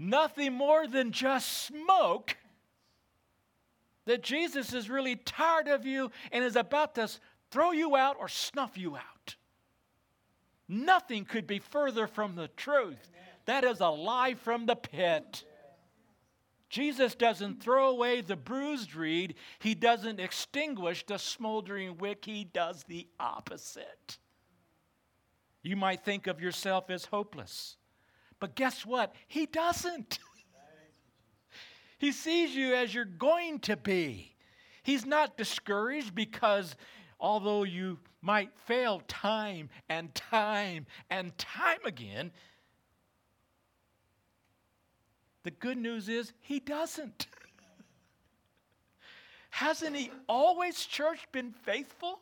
nothing 0.00 0.54
more 0.54 0.86
than 0.86 1.12
just 1.12 1.66
smoke, 1.66 2.36
that 4.06 4.22
Jesus 4.22 4.72
is 4.72 4.88
really 4.88 5.16
tired 5.16 5.68
of 5.68 5.84
you 5.84 6.10
and 6.32 6.42
is 6.42 6.56
about 6.56 6.94
to 6.94 7.08
throw 7.50 7.70
you 7.70 7.94
out 7.94 8.16
or 8.18 8.26
snuff 8.26 8.78
you 8.78 8.96
out. 8.96 9.36
Nothing 10.66 11.24
could 11.24 11.46
be 11.46 11.58
further 11.58 12.06
from 12.06 12.34
the 12.34 12.48
truth. 12.48 13.10
That 13.44 13.62
is 13.64 13.80
a 13.80 13.88
lie 13.88 14.34
from 14.34 14.66
the 14.66 14.76
pit. 14.76 15.44
Jesus 16.70 17.14
doesn't 17.16 17.62
throw 17.62 17.90
away 17.90 18.20
the 18.20 18.36
bruised 18.36 18.94
reed, 18.94 19.34
he 19.58 19.74
doesn't 19.74 20.20
extinguish 20.20 21.04
the 21.04 21.18
smoldering 21.18 21.98
wick, 21.98 22.24
he 22.24 22.44
does 22.44 22.84
the 22.84 23.08
opposite. 23.18 24.18
You 25.62 25.76
might 25.76 26.04
think 26.04 26.28
of 26.28 26.40
yourself 26.40 26.88
as 26.88 27.06
hopeless, 27.06 27.76
but 28.40 28.54
guess 28.54 28.84
what? 28.84 29.14
He 29.28 29.46
doesn't. 29.46 30.18
he 31.98 32.10
sees 32.10 32.54
you 32.56 32.74
as 32.74 32.92
you're 32.94 33.04
going 33.04 33.60
to 33.60 33.76
be. 33.76 34.34
He's 34.82 35.04
not 35.06 35.36
discouraged 35.36 36.14
because 36.14 36.74
although 37.20 37.64
you 37.64 37.98
might 38.22 38.50
fail 38.66 39.02
time 39.06 39.68
and 39.88 40.14
time 40.14 40.86
and 41.10 41.36
time 41.36 41.78
again, 41.84 42.32
the 45.42 45.50
good 45.50 45.78
news 45.78 46.08
is 46.08 46.32
he 46.40 46.60
doesn't. 46.60 47.26
Hasn't 49.50 49.96
he 49.96 50.10
always, 50.28 50.84
church, 50.84 51.26
been 51.32 51.52
faithful 51.52 52.20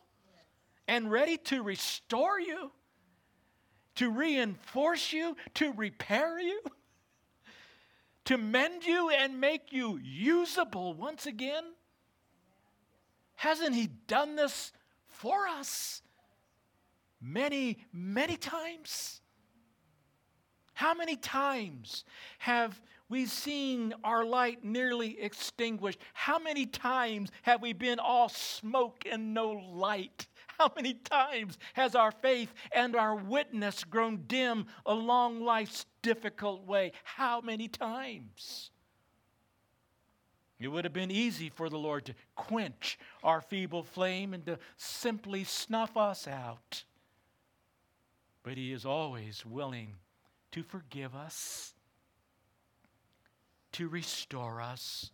and 0.87 1.11
ready 1.11 1.37
to 1.37 1.61
restore 1.61 2.39
you, 2.39 2.71
to 3.99 4.09
reinforce 4.09 5.11
you, 5.11 5.35
to 5.53 5.73
repair 5.73 6.39
you, 6.39 6.61
to 8.23 8.37
mend 8.37 8.85
you 8.85 9.09
and 9.09 9.41
make 9.41 9.73
you 9.73 9.99
usable 10.01 10.93
once 10.93 11.25
again? 11.25 11.65
Hasn't 13.35 13.75
he 13.75 13.89
done 14.07 14.37
this 14.37 14.71
for 15.09 15.49
us 15.49 16.01
many, 17.19 17.79
many 17.91 18.37
times? 18.37 19.19
How 20.73 20.93
many 20.93 21.17
times 21.17 22.05
have 22.37 22.81
We've 23.09 23.31
seen 23.31 23.95
our 24.03 24.23
light 24.23 24.63
nearly 24.63 25.19
extinguished. 25.19 25.99
How 26.13 26.37
many 26.37 26.67
times 26.67 27.31
have 27.41 27.59
we 27.59 27.73
been 27.73 27.97
all 27.97 28.29
smoke 28.29 29.03
and 29.11 29.33
no 29.33 29.49
light? 29.49 30.27
How 30.59 30.71
many 30.75 30.93
times 30.93 31.57
has 31.73 31.95
our 31.95 32.11
faith 32.11 32.53
and 32.73 32.95
our 32.95 33.15
witness 33.15 33.83
grown 33.83 34.25
dim 34.27 34.67
along 34.85 35.41
life's 35.41 35.85
difficult 36.01 36.67
way? 36.67 36.91
How 37.03 37.39
many 37.39 37.67
times? 37.67 38.71
It 40.59 40.67
would 40.67 40.83
have 40.83 40.93
been 40.93 41.11
easy 41.11 41.49
for 41.49 41.69
the 41.69 41.79
Lord 41.79 42.05
to 42.05 42.15
quench 42.35 42.99
our 43.23 43.39
feeble 43.39 43.83
flame 43.83 44.33
and 44.33 44.45
to 44.45 44.59
simply 44.75 45.45
snuff 45.45 45.95
us 45.95 46.27
out. 46.27 46.83
But 48.43 48.57
He 48.57 48.73
is 48.73 48.85
always 48.85 49.45
willing 49.45 49.95
to 50.51 50.61
forgive 50.61 51.15
us 51.15 51.73
to 53.73 53.87
restore 53.87 54.61
us, 54.61 55.11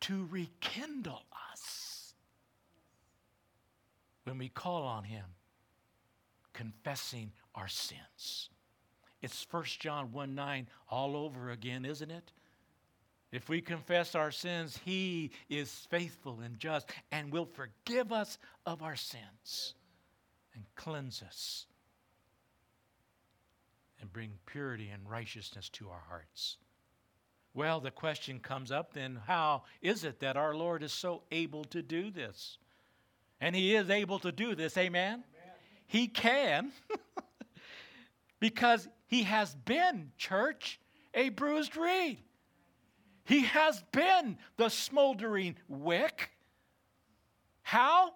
to 0.00 0.26
rekindle 0.30 1.22
us. 1.52 1.79
When 4.24 4.38
we 4.38 4.48
call 4.48 4.82
on 4.82 5.04
Him, 5.04 5.24
confessing 6.52 7.32
our 7.54 7.68
sins. 7.68 8.50
It's 9.22 9.46
1 9.50 9.64
John 9.78 10.12
1 10.12 10.34
9 10.34 10.68
all 10.88 11.16
over 11.16 11.50
again, 11.50 11.84
isn't 11.84 12.10
it? 12.10 12.32
If 13.32 13.48
we 13.48 13.60
confess 13.60 14.14
our 14.14 14.30
sins, 14.30 14.78
He 14.84 15.30
is 15.48 15.70
faithful 15.90 16.40
and 16.40 16.58
just 16.58 16.90
and 17.12 17.32
will 17.32 17.46
forgive 17.46 18.12
us 18.12 18.38
of 18.66 18.82
our 18.82 18.96
sins 18.96 19.74
and 20.54 20.64
cleanse 20.74 21.22
us 21.22 21.66
and 24.00 24.12
bring 24.12 24.32
purity 24.46 24.88
and 24.88 25.08
righteousness 25.08 25.68
to 25.70 25.90
our 25.90 26.02
hearts. 26.08 26.56
Well, 27.52 27.80
the 27.80 27.90
question 27.90 28.38
comes 28.38 28.70
up 28.70 28.94
then 28.94 29.20
how 29.26 29.64
is 29.82 30.04
it 30.04 30.20
that 30.20 30.36
our 30.36 30.54
Lord 30.54 30.82
is 30.82 30.92
so 30.92 31.22
able 31.30 31.64
to 31.64 31.82
do 31.82 32.10
this? 32.10 32.58
And 33.40 33.54
He 33.56 33.74
is 33.74 33.90
able 33.90 34.18
to 34.20 34.32
do 34.32 34.54
this, 34.54 34.76
amen? 34.76 35.12
amen. 35.14 35.24
He 35.86 36.08
can 36.08 36.72
because 38.40 38.88
He 39.06 39.22
has 39.24 39.54
been, 39.54 40.12
church, 40.16 40.80
a 41.14 41.30
bruised 41.30 41.76
reed. 41.76 42.18
He 43.24 43.42
has 43.42 43.82
been 43.92 44.38
the 44.56 44.68
smoldering 44.68 45.56
wick. 45.68 46.30
How? 47.62 48.14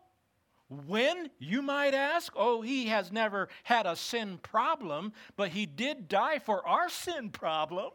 When, 0.68 1.30
you 1.38 1.62
might 1.62 1.94
ask? 1.94 2.32
Oh, 2.34 2.62
he 2.62 2.86
has 2.86 3.12
never 3.12 3.48
had 3.62 3.86
a 3.86 3.94
sin 3.94 4.38
problem, 4.38 5.12
but 5.36 5.50
he 5.50 5.66
did 5.66 6.08
die 6.08 6.38
for 6.40 6.66
our 6.66 6.88
sin 6.88 7.30
problem. 7.30 7.90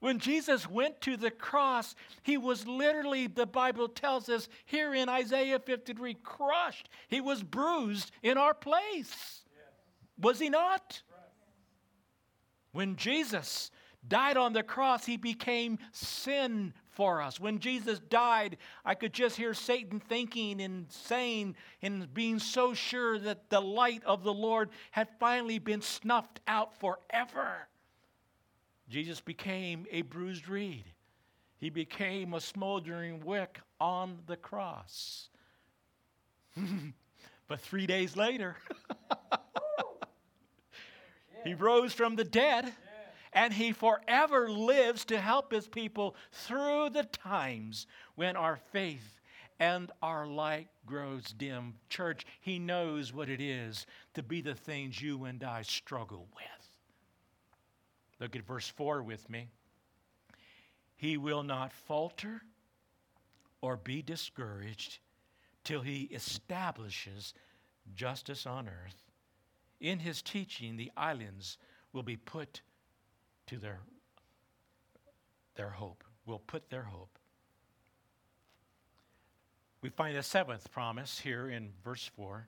When 0.00 0.18
Jesus 0.18 0.68
went 0.68 1.00
to 1.02 1.16
the 1.18 1.30
cross, 1.30 1.94
he 2.22 2.38
was 2.38 2.66
literally, 2.66 3.26
the 3.26 3.46
Bible 3.46 3.86
tells 3.88 4.28
us 4.30 4.48
here 4.64 4.94
in 4.94 5.10
Isaiah 5.10 5.58
53, 5.58 6.14
crushed. 6.22 6.88
He 7.08 7.20
was 7.20 7.42
bruised 7.42 8.10
in 8.22 8.38
our 8.38 8.54
place. 8.54 9.42
Was 10.18 10.38
he 10.38 10.48
not? 10.48 11.02
When 12.72 12.96
Jesus 12.96 13.70
died 14.06 14.36
on 14.36 14.54
the 14.54 14.62
cross, 14.62 15.04
he 15.04 15.16
became 15.18 15.78
sin 15.92 16.72
for 16.88 17.20
us. 17.20 17.38
When 17.38 17.58
Jesus 17.58 17.98
died, 17.98 18.56
I 18.84 18.94
could 18.94 19.12
just 19.12 19.36
hear 19.36 19.54
Satan 19.54 20.00
thinking 20.00 20.60
and 20.60 20.86
saying 20.90 21.56
and 21.82 22.12
being 22.12 22.38
so 22.38 22.72
sure 22.74 23.18
that 23.18 23.50
the 23.50 23.60
light 23.60 24.02
of 24.04 24.22
the 24.22 24.32
Lord 24.32 24.70
had 24.90 25.08
finally 25.18 25.58
been 25.58 25.82
snuffed 25.82 26.40
out 26.46 26.78
forever. 26.78 27.68
Jesus 28.90 29.20
became 29.20 29.86
a 29.90 30.02
bruised 30.02 30.48
reed. 30.48 30.84
He 31.58 31.70
became 31.70 32.34
a 32.34 32.40
smoldering 32.40 33.24
wick 33.24 33.60
on 33.80 34.18
the 34.26 34.36
cross. 34.36 35.28
but 37.48 37.60
three 37.60 37.86
days 37.86 38.16
later, 38.16 38.56
he 41.44 41.54
rose 41.54 41.92
from 41.92 42.16
the 42.16 42.24
dead 42.24 42.72
and 43.32 43.54
he 43.54 43.70
forever 43.70 44.50
lives 44.50 45.04
to 45.04 45.20
help 45.20 45.52
his 45.52 45.68
people 45.68 46.16
through 46.32 46.90
the 46.90 47.04
times 47.04 47.86
when 48.16 48.36
our 48.36 48.58
faith 48.72 49.20
and 49.60 49.92
our 50.02 50.26
light 50.26 50.68
grows 50.84 51.32
dim. 51.38 51.74
Church, 51.90 52.26
he 52.40 52.58
knows 52.58 53.12
what 53.12 53.28
it 53.28 53.40
is 53.40 53.86
to 54.14 54.22
be 54.22 54.40
the 54.40 54.54
things 54.54 55.00
you 55.00 55.24
and 55.24 55.44
I 55.44 55.62
struggle 55.62 56.26
with. 56.34 56.59
Look 58.20 58.36
at 58.36 58.42
verse 58.42 58.68
4 58.68 59.02
with 59.02 59.28
me. 59.30 59.48
He 60.94 61.16
will 61.16 61.42
not 61.42 61.72
falter 61.72 62.42
or 63.62 63.76
be 63.78 64.02
discouraged 64.02 64.98
till 65.64 65.80
he 65.80 66.02
establishes 66.12 67.32
justice 67.94 68.46
on 68.46 68.68
earth. 68.68 69.10
In 69.80 69.98
his 69.98 70.20
teaching, 70.20 70.76
the 70.76 70.92
islands 70.96 71.56
will 71.92 72.02
be 72.02 72.16
put 72.16 72.60
to 73.46 73.56
their, 73.56 73.80
their 75.54 75.70
hope, 75.70 76.04
will 76.26 76.38
put 76.38 76.68
their 76.68 76.82
hope. 76.82 77.18
We 79.82 79.88
find 79.88 80.16
a 80.16 80.22
seventh 80.22 80.70
promise 80.70 81.20
here 81.20 81.48
in 81.48 81.70
verse 81.82 82.10
4. 82.14 82.46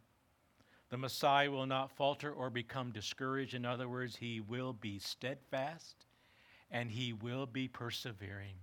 The 0.92 0.98
Messiah 0.98 1.50
will 1.50 1.64
not 1.64 1.90
falter 1.90 2.30
or 2.30 2.50
become 2.50 2.90
discouraged. 2.90 3.54
In 3.54 3.64
other 3.64 3.88
words, 3.88 4.16
he 4.16 4.40
will 4.40 4.74
be 4.74 4.98
steadfast 4.98 6.04
and 6.70 6.90
he 6.90 7.14
will 7.14 7.46
be 7.46 7.66
persevering. 7.66 8.56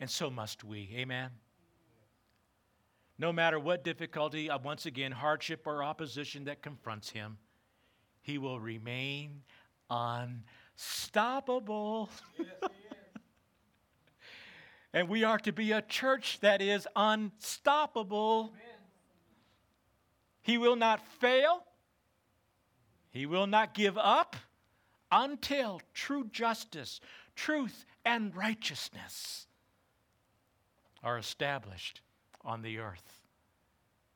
And 0.00 0.08
so 0.08 0.30
must 0.30 0.64
we. 0.64 0.88
Amen. 0.96 1.28
No 3.18 3.34
matter 3.34 3.60
what 3.60 3.84
difficulty, 3.84 4.48
uh, 4.48 4.56
once 4.64 4.86
again, 4.86 5.12
hardship 5.12 5.66
or 5.66 5.84
opposition 5.84 6.44
that 6.44 6.62
confronts 6.62 7.10
him, 7.10 7.36
he 8.22 8.38
will 8.38 8.60
remain 8.60 9.42
unstoppable. 9.90 12.08
Yes, 12.38 12.48
and 14.94 15.06
we 15.06 15.22
are 15.22 15.38
to 15.40 15.52
be 15.52 15.72
a 15.72 15.82
church 15.82 16.40
that 16.40 16.62
is 16.62 16.88
unstoppable. 16.96 18.54
Amen. 18.54 18.69
He 20.42 20.58
will 20.58 20.76
not 20.76 21.06
fail. 21.06 21.64
He 23.10 23.26
will 23.26 23.46
not 23.46 23.74
give 23.74 23.98
up 23.98 24.36
until 25.10 25.80
true 25.94 26.24
justice, 26.30 27.00
truth, 27.34 27.84
and 28.04 28.34
righteousness 28.34 29.46
are 31.02 31.18
established 31.18 32.00
on 32.44 32.62
the 32.62 32.78
earth. 32.78 33.20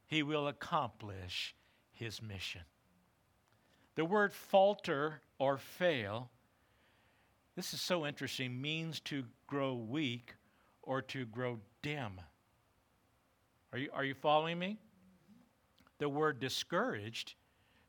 He 0.07 0.23
will 0.23 0.49
accomplish 0.49 1.55
his 1.93 2.23
mission. 2.23 2.63
The 3.97 4.05
word 4.05 4.33
falter 4.33 5.23
or 5.39 5.59
fail, 5.59 6.31
this 7.57 7.75
is 7.75 7.81
so 7.81 8.07
interesting, 8.07 8.61
means 8.61 9.01
to 9.01 9.25
grow 9.47 9.75
weak 9.75 10.35
or 10.83 11.03
to 11.03 11.25
grow 11.27 11.59
dim. 11.83 12.21
Are 13.73 13.79
you, 13.79 13.91
are 13.93 14.05
you 14.05 14.15
following 14.15 14.59
me? 14.59 14.79
The 15.99 16.09
word 16.09 16.41
discouraged 16.41 17.35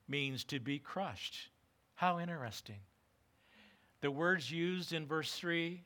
means 0.08 0.44
to 0.46 0.60
be 0.60 0.80
crushed. 0.80 1.50
How 1.96 2.20
interesting. 2.20 2.80
The 4.02 4.12
words 4.12 4.52
used 4.52 4.94
in 4.94 5.08
verse 5.08 5.34
3, 5.34 5.82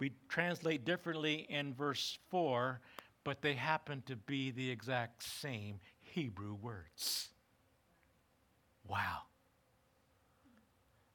we 0.00 0.12
translate 0.28 0.84
differently 0.84 1.46
in 1.48 1.74
verse 1.74 2.18
4, 2.30 2.80
but 3.24 3.42
they 3.42 3.54
happen 3.54 4.02
to 4.06 4.16
be 4.16 4.50
the 4.50 4.68
exact 4.68 5.22
same 5.22 5.78
Hebrew 6.00 6.54
words. 6.54 7.28
Wow. 8.88 9.22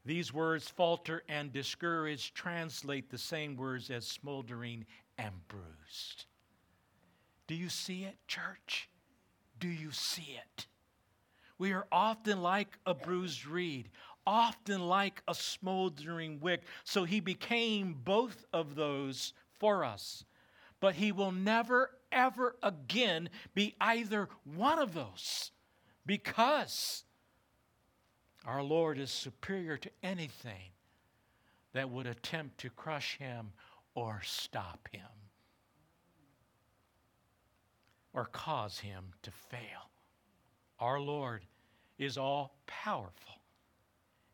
These 0.05 0.33
words, 0.33 0.69
falter 0.69 1.23
and 1.27 1.51
discouraged, 1.51 2.33
translate 2.33 3.09
the 3.09 3.17
same 3.17 3.57
words 3.57 3.89
as 3.89 4.07
smoldering 4.07 4.85
and 5.17 5.33
bruised. 5.49 6.25
Do 7.47 7.55
you 7.55 7.67
see 7.67 8.05
it, 8.05 8.15
church? 8.25 8.89
Do 9.59 9.67
you 9.67 9.91
see 9.91 10.37
it? 10.37 10.67
We 11.57 11.73
are 11.73 11.87
often 11.91 12.41
like 12.41 12.77
a 12.85 12.93
bruised 12.93 13.45
reed, 13.47 13.89
often 14.25 14.87
like 14.87 15.23
a 15.27 15.33
smoldering 15.33 16.39
wick. 16.39 16.63
So 16.83 17.03
he 17.03 17.19
became 17.19 17.95
both 18.03 18.45
of 18.53 18.75
those 18.75 19.33
for 19.59 19.83
us. 19.83 20.23
But 20.79 20.95
he 20.95 21.11
will 21.11 21.31
never, 21.31 21.91
ever 22.11 22.55
again 22.61 23.29
be 23.55 23.75
either 23.81 24.29
one 24.43 24.77
of 24.77 24.93
those 24.93 25.51
because 26.05 27.03
our 28.45 28.61
Lord 28.61 28.99
is 28.99 29.11
superior 29.11 29.77
to 29.77 29.89
anything 30.03 30.71
that 31.73 31.89
would 31.89 32.05
attempt 32.05 32.59
to 32.59 32.69
crush 32.69 33.17
him 33.17 33.51
or 33.95 34.21
stop 34.23 34.87
him 34.91 35.16
or 38.17 38.25
cause 38.25 38.79
him 38.79 39.13
to 39.21 39.29
fail. 39.29 39.91
Our 40.79 40.99
Lord 40.99 41.43
is 41.99 42.17
all 42.17 42.55
powerful 42.65 43.35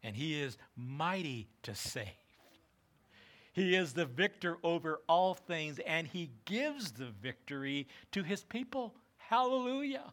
and 0.02 0.16
he 0.16 0.42
is 0.42 0.58
mighty 0.78 1.50
to 1.64 1.76
save. 1.76 2.08
He 3.52 3.76
is 3.76 3.94
the 3.94 4.06
victor 4.06 4.58
over 4.64 5.02
all 5.08 5.36
things, 5.36 5.80
and 5.86 6.08
he 6.08 6.32
gives 6.46 6.92
the 6.92 7.12
victory 7.22 7.88
to 8.12 8.24
his 8.24 8.44
people. 8.44 8.96
Hallelujah. 9.18 10.12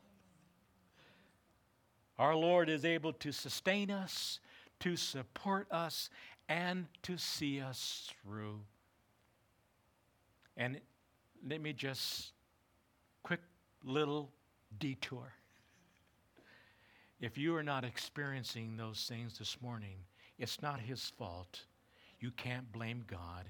Our 2.19 2.37
Lord 2.37 2.69
is 2.69 2.85
able 2.85 3.15
to 3.15 3.33
sustain 3.33 3.91
us, 3.91 4.41
to 4.81 4.95
support 4.95 5.67
us, 5.71 6.11
and 6.51 6.87
to 7.03 7.17
see 7.17 7.61
us 7.61 8.11
through. 8.23 8.61
And 10.57 10.81
let 11.49 11.63
me 11.63 11.73
just, 11.73 12.33
quick 13.23 13.41
little 13.85 14.31
detour. 14.79 15.33
If 17.21 17.37
you 17.37 17.55
are 17.57 17.63
not 17.63 17.85
experiencing 17.85 18.77
those 18.77 19.07
things 19.09 19.39
this 19.39 19.57
morning, 19.61 19.97
it's 20.39 20.63
not 20.63 20.81
His 20.81 21.13
fault. 21.19 21.61
You 22.19 22.31
can't 22.31 22.71
blame 22.73 23.05
God. 23.07 23.47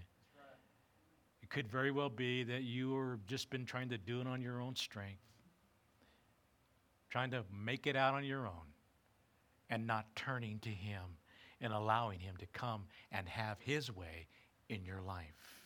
It 1.43 1.51
could 1.51 1.69
very 1.69 1.91
well 1.91 2.09
be 2.09 2.43
that 2.45 2.63
you 2.63 3.11
have 3.11 3.27
just 3.27 3.51
been 3.51 3.65
trying 3.65 3.89
to 3.91 3.99
do 3.99 4.21
it 4.21 4.27
on 4.27 4.43
your 4.43 4.61
own 4.61 4.75
strength, 4.75 5.23
trying 7.09 7.31
to 7.31 7.45
make 7.53 7.87
it 7.87 7.97
out 7.97 8.15
on 8.15 8.25
your 8.25 8.47
own, 8.47 8.75
and 9.69 9.87
not 9.87 10.07
turning 10.17 10.59
to 10.61 10.69
Him 10.69 11.03
and 11.61 11.73
allowing 11.73 12.19
Him 12.19 12.37
to 12.39 12.47
come 12.47 12.85
and 13.13 13.29
have 13.29 13.61
His 13.61 13.95
way 13.95 14.27
in 14.69 14.85
your 14.85 15.01
life. 15.01 15.61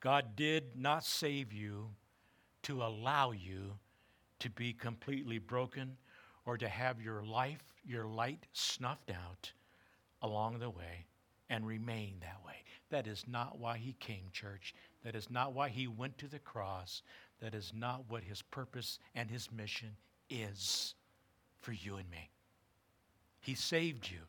God 0.00 0.34
did 0.34 0.76
not 0.76 1.04
save 1.04 1.52
you 1.52 1.90
to 2.62 2.82
allow 2.82 3.32
you 3.32 3.72
to 4.38 4.50
be 4.50 4.72
completely 4.72 5.38
broken 5.38 5.96
or 6.44 6.58
to 6.58 6.68
have 6.68 7.00
your 7.00 7.22
life, 7.22 7.62
your 7.84 8.06
light 8.06 8.46
snuffed 8.52 9.10
out 9.10 9.52
along 10.22 10.58
the 10.58 10.70
way 10.70 11.06
and 11.50 11.66
remain 11.66 12.14
that 12.20 12.40
way. 12.46 12.56
That 12.90 13.06
is 13.06 13.24
not 13.28 13.58
why 13.58 13.78
he 13.78 13.94
came, 13.94 14.24
church. 14.32 14.74
That 15.04 15.14
is 15.14 15.30
not 15.30 15.52
why 15.52 15.68
he 15.68 15.86
went 15.86 16.18
to 16.18 16.28
the 16.28 16.38
cross. 16.38 17.02
That 17.40 17.54
is 17.54 17.72
not 17.74 18.04
what 18.08 18.22
his 18.22 18.42
purpose 18.42 18.98
and 19.14 19.30
his 19.30 19.50
mission 19.52 19.96
is 20.30 20.94
for 21.60 21.72
you 21.72 21.96
and 21.96 22.10
me. 22.10 22.30
He 23.40 23.54
saved 23.54 24.10
you 24.10 24.20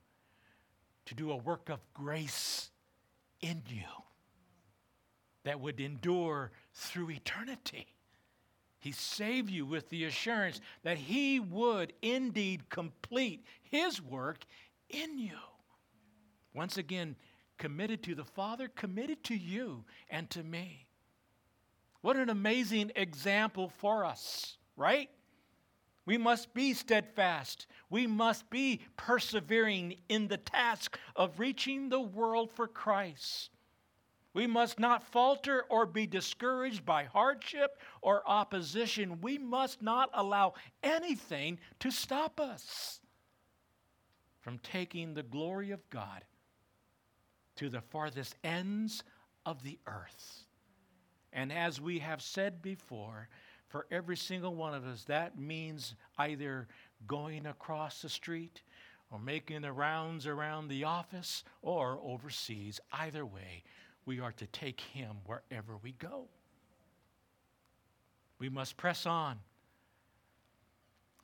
to 1.06 1.16
do 1.16 1.32
a 1.32 1.38
work 1.38 1.70
of 1.70 1.80
grace 1.94 2.72
in 3.42 3.62
you 3.68 3.84
that 5.44 5.60
would 5.60 5.80
endure 5.80 6.52
through 6.74 7.12
eternity. 7.12 7.88
He 8.84 8.92
saved 8.92 9.50
you 9.50 9.66
with 9.66 9.88
the 9.88 10.04
assurance 10.04 10.60
that 10.84 10.98
He 10.98 11.40
would 11.40 11.94
indeed 12.02 12.70
complete 12.70 13.46
His 13.62 14.02
work 14.02 14.44
in 14.90 15.18
you. 15.18 15.38
Once 16.54 16.78
again, 16.78 17.16
committed 17.58 18.04
to 18.04 18.14
the 18.14 18.26
Father, 18.26 18.68
committed 18.68 19.24
to 19.24 19.36
you 19.36 19.86
and 20.10 20.30
to 20.32 20.44
me. 20.44 20.86
What 22.02 22.18
an 22.18 22.30
amazing 22.30 22.92
example 22.98 23.72
for 23.78 24.04
us, 24.04 24.58
right? 24.76 25.10
We 26.06 26.18
must 26.18 26.54
be 26.54 26.74
steadfast. 26.74 27.68
We 27.90 28.06
must 28.06 28.50
be 28.50 28.82
persevering 28.98 29.96
in 30.10 30.28
the 30.28 30.36
task 30.36 31.00
of 31.16 31.40
reaching 31.40 31.88
the 31.88 32.02
world 32.02 32.52
for 32.52 32.68
Christ. 32.68 33.50
We 34.34 34.48
must 34.48 34.80
not 34.80 35.04
falter 35.04 35.64
or 35.70 35.86
be 35.86 36.08
discouraged 36.08 36.86
by 36.86 37.04
hardship 37.04 37.78
or 38.02 38.28
opposition. 38.28 39.22
We 39.22 39.38
must 39.38 39.82
not 39.82 40.10
allow 40.14 40.56
anything 40.82 41.60
to 41.80 41.92
stop 41.92 42.40
us 42.40 43.00
from 44.42 44.58
taking 44.60 45.14
the 45.14 45.24
glory 45.24 45.72
of 45.72 45.88
God 45.90 46.24
to 47.58 47.70
the 47.70 47.82
farthest 47.82 48.36
ends 48.44 49.04
of 49.46 49.62
the 49.64 49.78
earth. 49.86 50.46
And 51.32 51.52
as 51.52 51.80
we 51.80 52.00
have 52.00 52.22
said 52.22 52.62
before, 52.62 53.30
for 53.68 53.88
every 53.92 54.18
single 54.18 54.54
one 54.54 54.74
of 54.74 54.86
us, 54.86 55.04
that 55.06 55.38
means 55.38 55.96
either 56.18 56.68
going 57.08 57.46
across 57.46 58.02
the 58.02 58.10
street 58.10 58.62
or 59.12 59.20
making 59.20 59.62
the 59.62 59.72
rounds 59.72 60.28
around 60.28 60.68
the 60.68 60.84
office 60.84 61.44
or 61.62 62.00
overseas. 62.04 62.80
Either 62.92 63.26
way, 63.26 63.64
we 64.06 64.20
are 64.20 64.32
to 64.34 64.48
take 64.48 64.82
him 64.82 65.18
wherever 65.26 65.78
we 65.82 65.94
go. 65.94 66.28
We 68.40 68.50
must 68.50 68.78
press 68.78 69.06
on 69.06 69.40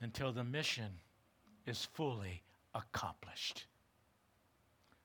until 0.01 0.31
the 0.31 0.43
mission 0.43 0.91
is 1.65 1.85
fully 1.93 2.43
accomplished. 2.73 3.65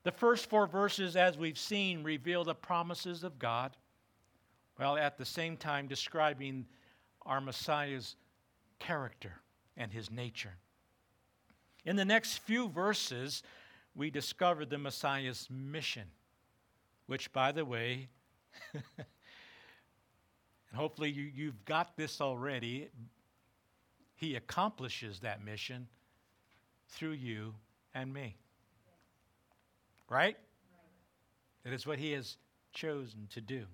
The 0.05 0.13
first 0.13 0.49
four 0.49 0.67
verses, 0.67 1.17
as 1.17 1.37
we've 1.39 1.59
seen, 1.59 2.03
reveal 2.03 2.45
the 2.45 2.55
promises 2.55 3.25
of 3.25 3.39
God, 3.39 3.77
while 4.77 4.97
at 4.97 5.17
the 5.17 5.25
same 5.25 5.57
time 5.57 5.87
describing 5.87 6.67
our 7.23 7.41
Messiah's 7.41 8.17
character 8.79 9.41
and 9.77 9.93
his 9.93 10.11
nature. 10.11 10.57
In 11.85 11.97
the 11.97 12.05
next 12.05 12.39
few 12.39 12.69
verses, 12.69 13.43
we 13.95 14.11
discover 14.11 14.65
the 14.65 14.79
Messiah's 14.79 15.49
mission 15.51 16.05
which, 17.07 17.33
by 17.33 17.53
the 17.53 17.65
way, 17.65 18.09
and 18.75 18.83
hopefully 20.75 21.11
you, 21.11 21.31
you've 21.35 21.65
got 21.65 21.97
this 21.97 22.21
already, 22.21 22.89
he 24.17 24.37
accomplishes 24.37 25.21
that 25.21 25.45
mission 25.45 25.87
through 26.89 27.13
you 27.13 27.55
and 27.95 28.13
me. 28.13 28.37
Right? 30.09 30.37
That 31.65 31.73
is 31.73 31.87
what 31.87 31.99
he 31.99 32.13
has 32.13 32.37
chosen 32.73 33.27
to 33.31 33.41
do. 33.41 33.65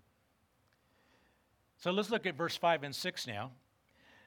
So 1.79 1.91
let's 1.91 2.11
look 2.11 2.27
at 2.27 2.37
verse 2.37 2.57
5 2.57 2.83
and 2.85 2.95
6 2.95 3.27
now. 3.27 3.51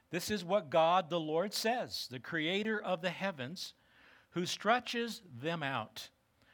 This 0.10 0.30
is 0.30 0.43
what 0.43 0.70
God 0.70 1.10
the 1.10 1.20
Lord 1.20 1.54
says, 1.54 2.08
the 2.10 2.20
creator 2.20 2.80
of 2.82 3.01
the 3.01 3.10
heavens, 3.10 3.74
who 4.32 4.45
stretches 4.45 5.22
them 5.41 5.64
out 5.64 6.10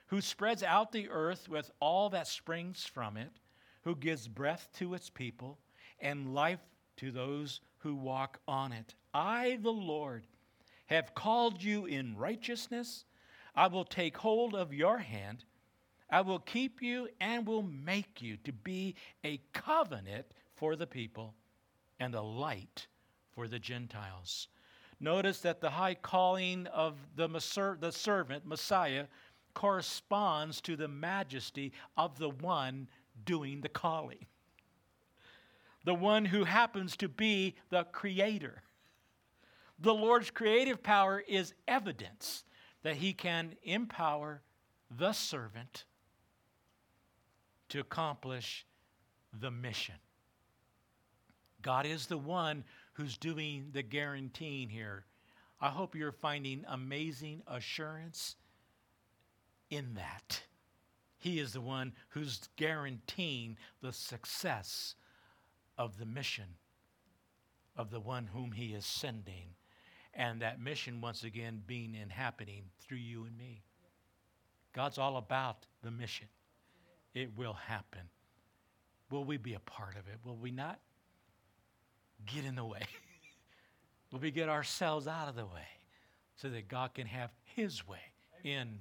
who 0.09 0.21
spreads 0.21 0.63
out 0.63 0.91
the 0.91 1.09
earth 1.09 1.47
with 1.47 1.71
all 1.79 2.09
that 2.09 2.27
springs 2.27 2.83
from 2.83 3.15
it, 3.15 3.31
who 3.83 3.95
gives 3.95 4.27
breath 4.27 4.67
to 4.73 4.93
its 4.93 5.09
people 5.09 5.59
and 5.99 6.33
life 6.33 6.59
to 6.97 7.11
those 7.11 7.61
who 7.77 7.95
walk 7.95 8.39
on 8.47 8.71
it. 8.71 8.95
I, 9.13 9.59
the 9.61 9.71
Lord, 9.71 10.25
have 10.87 11.13
called 11.13 11.63
you 11.63 11.85
in 11.85 12.17
righteousness. 12.17 13.05
I 13.55 13.67
will 13.67 13.85
take 13.85 14.17
hold 14.17 14.55
of 14.55 14.73
your 14.73 14.97
hand. 14.97 15.45
I 16.09 16.21
will 16.21 16.39
keep 16.39 16.81
you 16.81 17.07
and 17.21 17.45
will 17.45 17.63
make 17.63 18.21
you 18.21 18.37
to 18.37 18.51
be 18.51 18.95
a 19.23 19.39
covenant 19.53 20.25
for 20.55 20.75
the 20.75 20.87
people 20.87 21.35
and 21.99 22.15
a 22.15 22.21
light 22.21 22.87
for 23.35 23.47
the 23.47 23.59
Gentiles. 23.59 24.47
Notice 24.99 25.39
that 25.41 25.61
the 25.61 25.69
high 25.69 25.93
calling 25.93 26.67
of 26.67 26.97
the, 27.15 27.27
the 27.79 27.91
servant, 27.91 28.45
Messiah, 28.45 29.05
corresponds 29.53 30.61
to 30.61 30.75
the 30.75 30.87
majesty 30.87 31.71
of 31.97 32.17
the 32.17 32.29
one 32.29 32.87
doing 33.25 33.61
the 33.61 33.69
calling, 33.69 34.25
the 35.85 35.93
one 35.93 36.25
who 36.25 36.43
happens 36.43 36.95
to 36.97 37.09
be 37.09 37.55
the 37.69 37.83
creator. 37.85 38.61
The 39.79 39.93
Lord's 39.93 40.29
creative 40.29 40.83
power 40.83 41.23
is 41.27 41.53
evidence 41.67 42.43
that 42.83 42.95
he 42.95 43.13
can 43.13 43.55
empower 43.63 44.41
the 44.89 45.13
servant 45.13 45.85
to 47.69 47.79
accomplish 47.79 48.65
the 49.39 49.51
mission. 49.51 49.95
God 51.61 51.85
is 51.85 52.07
the 52.07 52.17
one 52.17 52.63
who's 52.93 53.17
doing 53.17 53.69
the 53.73 53.83
guaranteeing 53.83 54.69
here. 54.69 55.05
I 55.61 55.69
hope 55.69 55.95
you're 55.95 56.11
finding 56.11 56.63
amazing 56.67 57.41
assurance 57.47 58.35
in 59.69 59.95
that. 59.95 60.41
He 61.17 61.39
is 61.39 61.53
the 61.53 61.61
one 61.61 61.93
who's 62.09 62.49
guaranteeing 62.55 63.57
the 63.81 63.91
success 63.91 64.95
of 65.77 65.97
the 65.97 66.05
mission 66.05 66.55
of 67.79 67.91
the 67.91 67.99
one 68.01 68.27
whom 68.27 68.51
he 68.51 68.73
is 68.73 68.85
sending. 68.85 69.55
And 70.13 70.41
that 70.41 70.59
mission, 70.59 70.99
once 70.99 71.23
again, 71.23 71.61
being 71.65 71.95
and 71.99 72.11
happening 72.11 72.63
through 72.81 72.97
you 72.97 73.23
and 73.23 73.37
me. 73.37 73.63
God's 74.73 74.97
all 74.97 75.15
about 75.15 75.65
the 75.81 75.89
mission. 75.89 76.27
It 77.13 77.37
will 77.37 77.53
happen. 77.53 78.01
Will 79.09 79.23
we 79.23 79.37
be 79.37 79.53
a 79.53 79.61
part 79.61 79.95
of 79.95 80.09
it? 80.09 80.19
Will 80.25 80.35
we 80.35 80.51
not 80.51 80.79
get 82.25 82.43
in 82.43 82.55
the 82.55 82.65
way? 82.65 82.81
will 84.11 84.19
we 84.19 84.29
get 84.29 84.49
ourselves 84.49 85.07
out 85.07 85.29
of 85.29 85.35
the 85.35 85.45
way 85.45 85.67
so 86.35 86.49
that 86.49 86.67
God 86.67 86.93
can 86.93 87.07
have 87.07 87.31
His 87.55 87.87
way 87.87 88.01
in 88.43 88.79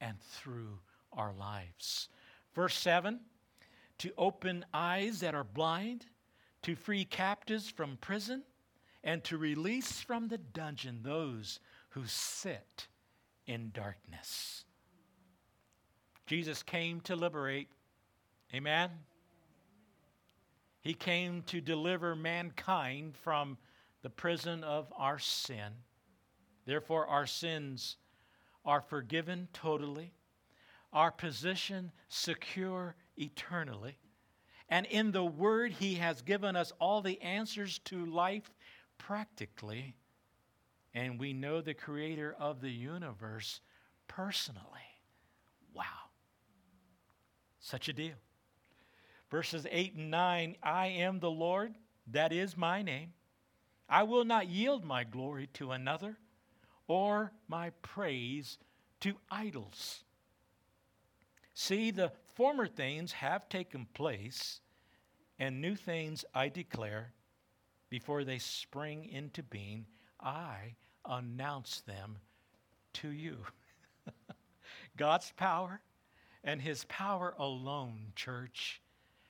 and 0.00 0.20
through 0.20 0.78
our 1.12 1.32
lives? 1.32 2.08
Verse 2.54 2.76
7 2.78 3.20
to 3.98 4.12
open 4.18 4.64
eyes 4.74 5.20
that 5.20 5.34
are 5.34 5.44
blind, 5.44 6.06
to 6.62 6.74
free 6.74 7.04
captives 7.04 7.68
from 7.70 7.96
prison, 8.00 8.42
and 9.02 9.22
to 9.24 9.38
release 9.38 10.00
from 10.00 10.28
the 10.28 10.38
dungeon 10.38 11.00
those 11.02 11.60
who 11.90 12.02
sit 12.06 12.88
in 13.46 13.70
darkness. 13.72 14.64
Jesus 16.26 16.62
came 16.62 17.00
to 17.02 17.14
liberate. 17.14 17.68
Amen? 18.54 18.90
He 20.80 20.94
came 20.94 21.42
to 21.42 21.60
deliver 21.60 22.16
mankind 22.16 23.14
from 23.16 23.58
the 24.02 24.10
prison 24.10 24.64
of 24.64 24.92
our 24.96 25.18
sin. 25.18 25.72
Therefore, 26.66 27.06
our 27.06 27.26
sins 27.26 27.96
are 28.64 28.80
forgiven 28.80 29.48
totally, 29.52 30.12
our 30.92 31.10
position 31.10 31.92
secure 32.08 32.94
eternally. 33.16 33.96
And 34.68 34.86
in 34.86 35.12
the 35.12 35.24
Word, 35.24 35.72
He 35.72 35.96
has 35.96 36.22
given 36.22 36.56
us 36.56 36.72
all 36.78 37.02
the 37.02 37.20
answers 37.20 37.78
to 37.86 38.06
life 38.06 38.50
practically. 38.98 39.94
And 40.94 41.18
we 41.18 41.32
know 41.32 41.60
the 41.60 41.74
Creator 41.74 42.36
of 42.38 42.60
the 42.60 42.70
universe 42.70 43.60
personally. 44.08 44.62
Wow. 45.74 45.84
Such 47.60 47.88
a 47.88 47.92
deal. 47.92 48.14
Verses 49.30 49.66
8 49.70 49.94
and 49.94 50.10
9 50.10 50.56
I 50.62 50.86
am 50.86 51.18
the 51.18 51.30
Lord, 51.30 51.74
that 52.12 52.32
is 52.32 52.56
my 52.56 52.82
name. 52.82 53.12
I 53.88 54.04
will 54.04 54.24
not 54.24 54.48
yield 54.48 54.84
my 54.84 55.04
glory 55.04 55.48
to 55.54 55.72
another 55.72 56.16
or 56.86 57.32
my 57.48 57.70
praise 57.82 58.58
to 59.00 59.14
idols. 59.30 60.02
See, 61.54 61.90
the 61.90 62.10
former 62.34 62.66
things 62.66 63.12
have 63.12 63.48
taken 63.48 63.86
place, 63.94 64.60
and 65.38 65.60
new 65.60 65.76
things 65.76 66.24
I 66.34 66.48
declare 66.48 67.12
before 67.90 68.24
they 68.24 68.38
spring 68.38 69.08
into 69.10 69.42
being. 69.42 69.86
I 70.20 70.74
announce 71.04 71.80
them 71.82 72.16
to 72.94 73.10
you. 73.10 73.38
God's 74.96 75.32
power 75.36 75.80
and 76.42 76.60
his 76.60 76.84
power 76.84 77.34
alone, 77.38 78.12
church, 78.14 78.80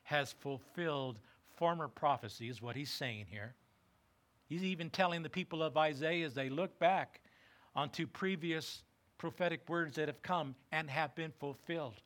has 0.05 0.33
fulfilled 0.33 1.19
former 1.57 1.89
prophecies, 1.89 2.61
what 2.61 2.77
he's 2.77 2.91
saying 2.91 3.27
here. 3.31 3.55
He's 4.47 4.65
even 4.65 4.91
telling 4.91 5.23
the 5.23 5.31
people 5.31 5.63
of 5.63 5.77
Isaiah 5.77 6.27
as 6.27 6.35
they 6.35 6.49
look 6.49 6.79
back 6.79 7.21
onto 7.75 8.07
previous 8.07 8.83
prophetic 9.19 9.69
words 9.69 9.97
that 9.97 10.09
have 10.09 10.23
come 10.23 10.55
and 10.73 10.91
have 10.91 11.15
been 11.15 11.33
fulfilled. 11.39 12.01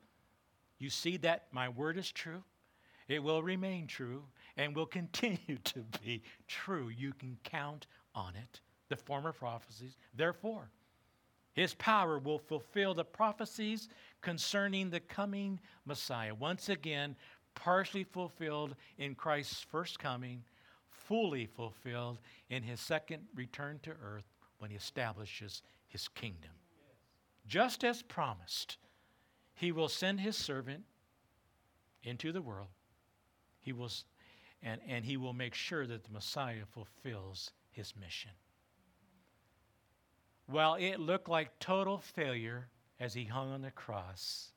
You 0.78 0.90
see 0.90 1.16
that 1.18 1.46
my 1.50 1.68
word 1.68 1.98
is 1.98 2.10
true, 2.12 2.42
it 3.08 3.22
will 3.22 3.42
remain 3.42 3.86
true, 3.86 4.22
and 4.56 4.74
will 4.74 4.86
continue 4.86 5.58
to 5.64 5.84
be 6.02 6.22
true. 6.46 6.88
You 6.88 7.12
can 7.12 7.36
count 7.44 7.86
on 8.14 8.34
it, 8.36 8.60
the 8.88 8.96
former 8.96 9.32
prophecies. 9.32 9.96
Therefore, 10.14 10.70
his 11.54 11.74
power 11.74 12.18
will 12.18 12.38
fulfill 12.38 12.94
the 12.94 13.04
prophecies 13.04 13.88
concerning 14.20 14.90
the 14.90 15.00
coming 15.00 15.58
Messiah. 15.86 16.34
Once 16.34 16.68
again, 16.68 17.16
partially 17.54 18.04
fulfilled 18.04 18.76
in 18.98 19.16
Christ's 19.16 19.62
first 19.62 19.98
coming, 19.98 20.44
fully 20.88 21.46
fulfilled 21.46 22.18
in 22.50 22.62
his 22.62 22.80
second 22.80 23.24
return 23.34 23.80
to 23.82 23.90
earth 23.90 24.37
when 24.58 24.70
he 24.70 24.76
establishes 24.76 25.62
his 25.86 26.08
kingdom. 26.08 26.50
Just 27.46 27.84
as 27.84 28.02
promised, 28.02 28.76
he 29.54 29.72
will 29.72 29.88
send 29.88 30.20
his 30.20 30.36
servant 30.36 30.84
into 32.02 32.30
the 32.32 32.42
world. 32.42 32.68
He 33.60 33.72
will, 33.72 33.90
and, 34.62 34.80
and 34.86 35.04
he 35.04 35.16
will 35.16 35.32
make 35.32 35.54
sure 35.54 35.86
that 35.86 36.04
the 36.04 36.12
Messiah 36.12 36.64
fulfills 36.70 37.52
his 37.70 37.94
mission. 37.96 38.30
While 40.46 40.74
it 40.74 40.98
looked 40.98 41.28
like 41.28 41.58
total 41.58 41.98
failure 41.98 42.68
as 43.00 43.14
he 43.14 43.24
hung 43.24 43.52
on 43.52 43.62
the 43.62 43.70
cross, 43.70 44.52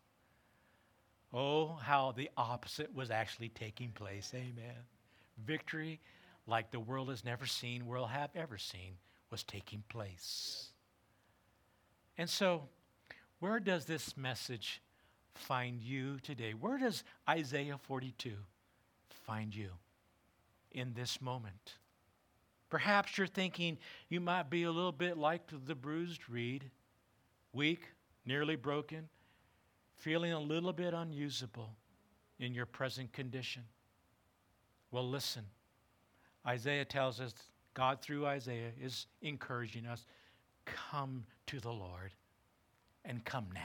oh, 1.34 1.76
how 1.82 2.12
the 2.12 2.30
opposite 2.38 2.94
was 2.94 3.12
actually 3.12 3.50
taking 3.50 3.92
place. 3.92 4.32
Amen. 4.34 4.76
Victory 5.46 6.00
like 6.48 6.72
the 6.72 6.80
world 6.80 7.10
has 7.10 7.24
never 7.24 7.46
seen, 7.46 7.86
world 7.86 8.10
have 8.10 8.32
ever 8.36 8.58
seen, 8.58 8.94
was 9.32 9.44
taking 9.44 9.84
place. 9.90 10.68
And 12.18 12.30
so, 12.30 12.64
where 13.40 13.60
does 13.60 13.86
this 13.86 14.16
message 14.16 14.82
find 15.34 15.82
you 15.82 16.20
today? 16.20 16.54
Where 16.54 16.78
does 16.78 17.04
Isaiah 17.28 17.80
42 17.82 18.34
find 19.26 19.56
you 19.56 19.70
in 20.72 20.94
this 20.94 21.22
moment? 21.22 21.78
Perhaps 22.70 23.18
you're 23.18 23.28
thinking 23.28 23.78
you 24.10 24.22
might 24.22 24.50
be 24.50 24.64
a 24.64 24.72
little 24.72 24.92
bit 24.92 25.18
like 25.18 25.42
the 25.66 25.76
bruised 25.76 26.30
reed, 26.30 26.70
weak, 27.54 27.88
nearly 28.26 28.56
broken, 28.56 29.10
feeling 29.98 30.32
a 30.32 30.40
little 30.40 30.74
bit 30.74 30.94
unusable 30.94 31.76
in 32.40 32.54
your 32.54 32.66
present 32.66 33.12
condition. 33.14 33.64
Well, 34.92 35.08
listen. 35.08 35.44
Isaiah 36.46 36.86
tells 36.86 37.20
us, 37.20 37.34
God 37.74 38.02
through 38.02 38.26
Isaiah 38.26 38.72
is 38.82 39.08
encouraging 39.22 39.86
us 39.86 40.06
come 40.66 41.26
to 41.48 41.60
the 41.60 41.72
Lord 41.72 42.12
and 43.06 43.24
come 43.24 43.48
now. 43.54 43.60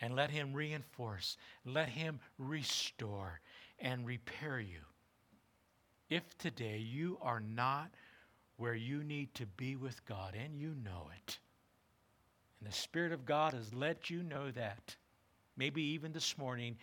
And 0.00 0.16
let 0.16 0.30
Him 0.30 0.52
reinforce, 0.52 1.36
let 1.64 1.88
Him 1.88 2.20
restore 2.38 3.40
and 3.78 4.06
repair 4.06 4.60
you 4.60 4.80
if 6.10 6.36
today 6.36 6.78
you 6.78 7.18
are 7.22 7.40
not 7.40 7.90
where 8.56 8.74
you 8.74 9.02
need 9.02 9.32
to 9.34 9.46
be 9.46 9.76
with 9.76 10.04
God 10.04 10.34
and 10.34 10.54
you 10.54 10.74
know 10.84 11.08
it, 11.16 11.38
and 12.60 12.70
the 12.70 12.76
Spirit 12.76 13.12
of 13.12 13.24
God 13.24 13.54
has 13.54 13.72
let 13.72 14.10
you 14.10 14.22
know 14.22 14.50
that, 14.50 14.94
maybe 15.56 15.82
even 15.82 16.12
this 16.12 16.36
morning, 16.36 16.76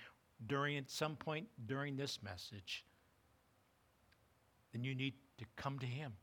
during 0.47 0.77
at 0.77 0.89
some 0.89 1.15
point 1.15 1.47
during 1.67 1.95
this 1.95 2.19
message, 2.23 2.83
then 4.71 4.83
you 4.83 4.95
need 4.95 5.13
to 5.37 5.45
come 5.55 5.79
to 5.79 5.85
Him. 5.85 6.13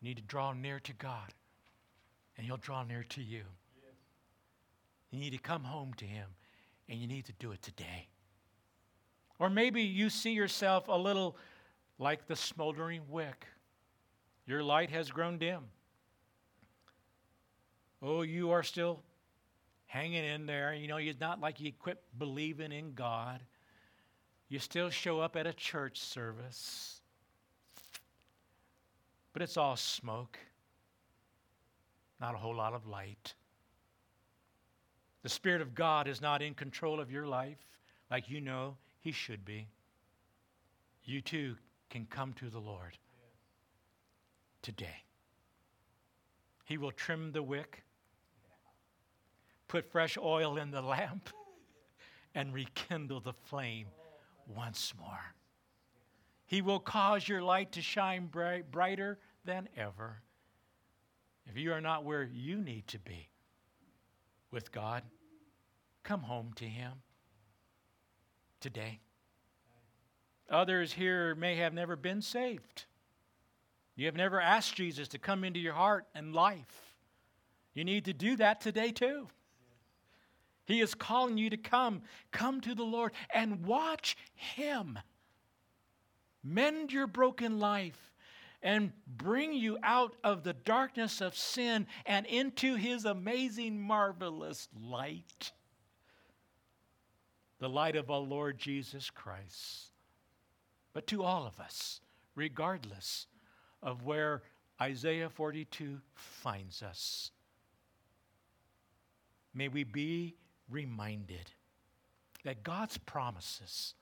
You 0.00 0.08
need 0.08 0.16
to 0.16 0.22
draw 0.22 0.52
near 0.52 0.80
to 0.80 0.92
God, 0.94 1.32
and 2.36 2.46
He'll 2.46 2.56
draw 2.56 2.82
near 2.84 3.04
to 3.10 3.22
you. 3.22 3.42
You 5.10 5.20
need 5.20 5.30
to 5.30 5.38
come 5.38 5.64
home 5.64 5.94
to 5.94 6.04
Him, 6.04 6.26
and 6.88 6.98
you 6.98 7.06
need 7.06 7.26
to 7.26 7.32
do 7.34 7.52
it 7.52 7.62
today. 7.62 8.08
Or 9.38 9.48
maybe 9.48 9.82
you 9.82 10.10
see 10.10 10.32
yourself 10.32 10.88
a 10.88 10.96
little 10.96 11.36
like 11.98 12.26
the 12.26 12.36
smoldering 12.36 13.02
wick. 13.08 13.46
Your 14.46 14.62
light 14.62 14.90
has 14.90 15.10
grown 15.10 15.38
dim. 15.38 15.60
Oh, 18.02 18.22
you 18.22 18.50
are 18.50 18.62
still 18.62 19.00
hanging 19.86 20.24
in 20.24 20.46
there. 20.46 20.74
You 20.74 20.88
know, 20.88 20.98
you're 20.98 21.14
not 21.20 21.40
like 21.40 21.60
you 21.60 21.72
quit 21.72 22.02
believing 22.18 22.72
in 22.72 22.94
God. 22.94 23.40
You 24.48 24.58
still 24.58 24.90
show 24.90 25.20
up 25.20 25.36
at 25.36 25.46
a 25.46 25.52
church 25.52 25.98
service, 25.98 27.00
but 29.32 29.42
it's 29.42 29.56
all 29.56 29.76
smoke, 29.76 30.38
not 32.20 32.34
a 32.34 32.38
whole 32.38 32.54
lot 32.54 32.74
of 32.74 32.86
light. 32.86 33.34
The 35.22 35.28
Spirit 35.28 35.62
of 35.62 35.74
God 35.74 36.06
is 36.06 36.20
not 36.20 36.42
in 36.42 36.54
control 36.54 37.00
of 37.00 37.10
your 37.10 37.26
life 37.26 37.66
like 38.10 38.28
you 38.28 38.40
know 38.40 38.76
He 39.00 39.12
should 39.12 39.44
be. 39.44 39.66
You 41.04 41.20
too 41.20 41.56
can 41.88 42.06
come 42.06 42.34
to 42.34 42.50
the 42.50 42.58
Lord 42.58 42.98
today. 44.62 45.02
He 46.64 46.78
will 46.78 46.92
trim 46.92 47.32
the 47.32 47.42
wick, 47.42 47.82
put 49.68 49.90
fresh 49.90 50.18
oil 50.18 50.58
in 50.58 50.70
the 50.70 50.82
lamp, 50.82 51.30
and 52.34 52.52
rekindle 52.52 53.20
the 53.20 53.32
flame 53.32 53.86
once 54.48 54.92
more. 54.98 55.34
He 56.46 56.62
will 56.62 56.80
cause 56.80 57.28
your 57.28 57.42
light 57.42 57.72
to 57.72 57.82
shine 57.82 58.26
bright, 58.26 58.70
brighter 58.70 59.18
than 59.44 59.68
ever. 59.76 60.22
If 61.46 61.56
you 61.56 61.72
are 61.72 61.80
not 61.80 62.04
where 62.04 62.22
you 62.22 62.60
need 62.60 62.86
to 62.88 62.98
be 62.98 63.28
with 64.50 64.72
God, 64.72 65.02
come 66.02 66.20
home 66.20 66.52
to 66.56 66.64
Him 66.64 66.92
today. 68.60 69.00
Others 70.50 70.92
here 70.92 71.34
may 71.34 71.56
have 71.56 71.72
never 71.72 71.96
been 71.96 72.22
saved. 72.22 72.84
You 73.96 74.06
have 74.06 74.16
never 74.16 74.40
asked 74.40 74.74
Jesus 74.74 75.08
to 75.08 75.18
come 75.18 75.44
into 75.44 75.60
your 75.60 75.74
heart 75.74 76.06
and 76.14 76.34
life. 76.34 76.96
You 77.74 77.84
need 77.84 78.04
to 78.06 78.12
do 78.12 78.36
that 78.36 78.60
today, 78.60 78.90
too. 78.90 79.28
He 80.66 80.80
is 80.80 80.94
calling 80.94 81.36
you 81.36 81.50
to 81.50 81.56
come. 81.56 82.02
Come 82.32 82.60
to 82.62 82.74
the 82.74 82.84
Lord 82.84 83.12
and 83.32 83.64
watch 83.64 84.16
Him 84.34 84.98
mend 86.42 86.92
your 86.92 87.06
broken 87.06 87.58
life 87.58 88.12
and 88.62 88.92
bring 89.06 89.52
you 89.52 89.78
out 89.82 90.14
of 90.22 90.42
the 90.42 90.52
darkness 90.52 91.20
of 91.20 91.36
sin 91.36 91.86
and 92.06 92.26
into 92.26 92.76
His 92.76 93.04
amazing, 93.04 93.80
marvelous 93.80 94.68
light 94.78 95.52
the 97.64 97.68
light 97.70 97.96
of 97.96 98.10
our 98.10 98.20
Lord 98.20 98.58
Jesus 98.58 99.08
Christ. 99.08 99.92
But 100.92 101.06
to 101.06 101.22
all 101.22 101.46
of 101.46 101.58
us, 101.58 102.02
regardless 102.34 103.26
of 103.82 104.02
where 104.02 104.42
Isaiah 104.80 105.30
42 105.30 105.98
finds 106.14 106.82
us, 106.82 107.30
may 109.54 109.68
we 109.68 109.84
be 109.84 110.34
reminded 110.70 111.50
that 112.44 112.62
God's 112.62 112.98
promises 112.98 113.94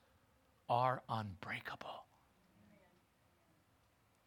are 0.68 1.02
unbreakable. 1.08 2.06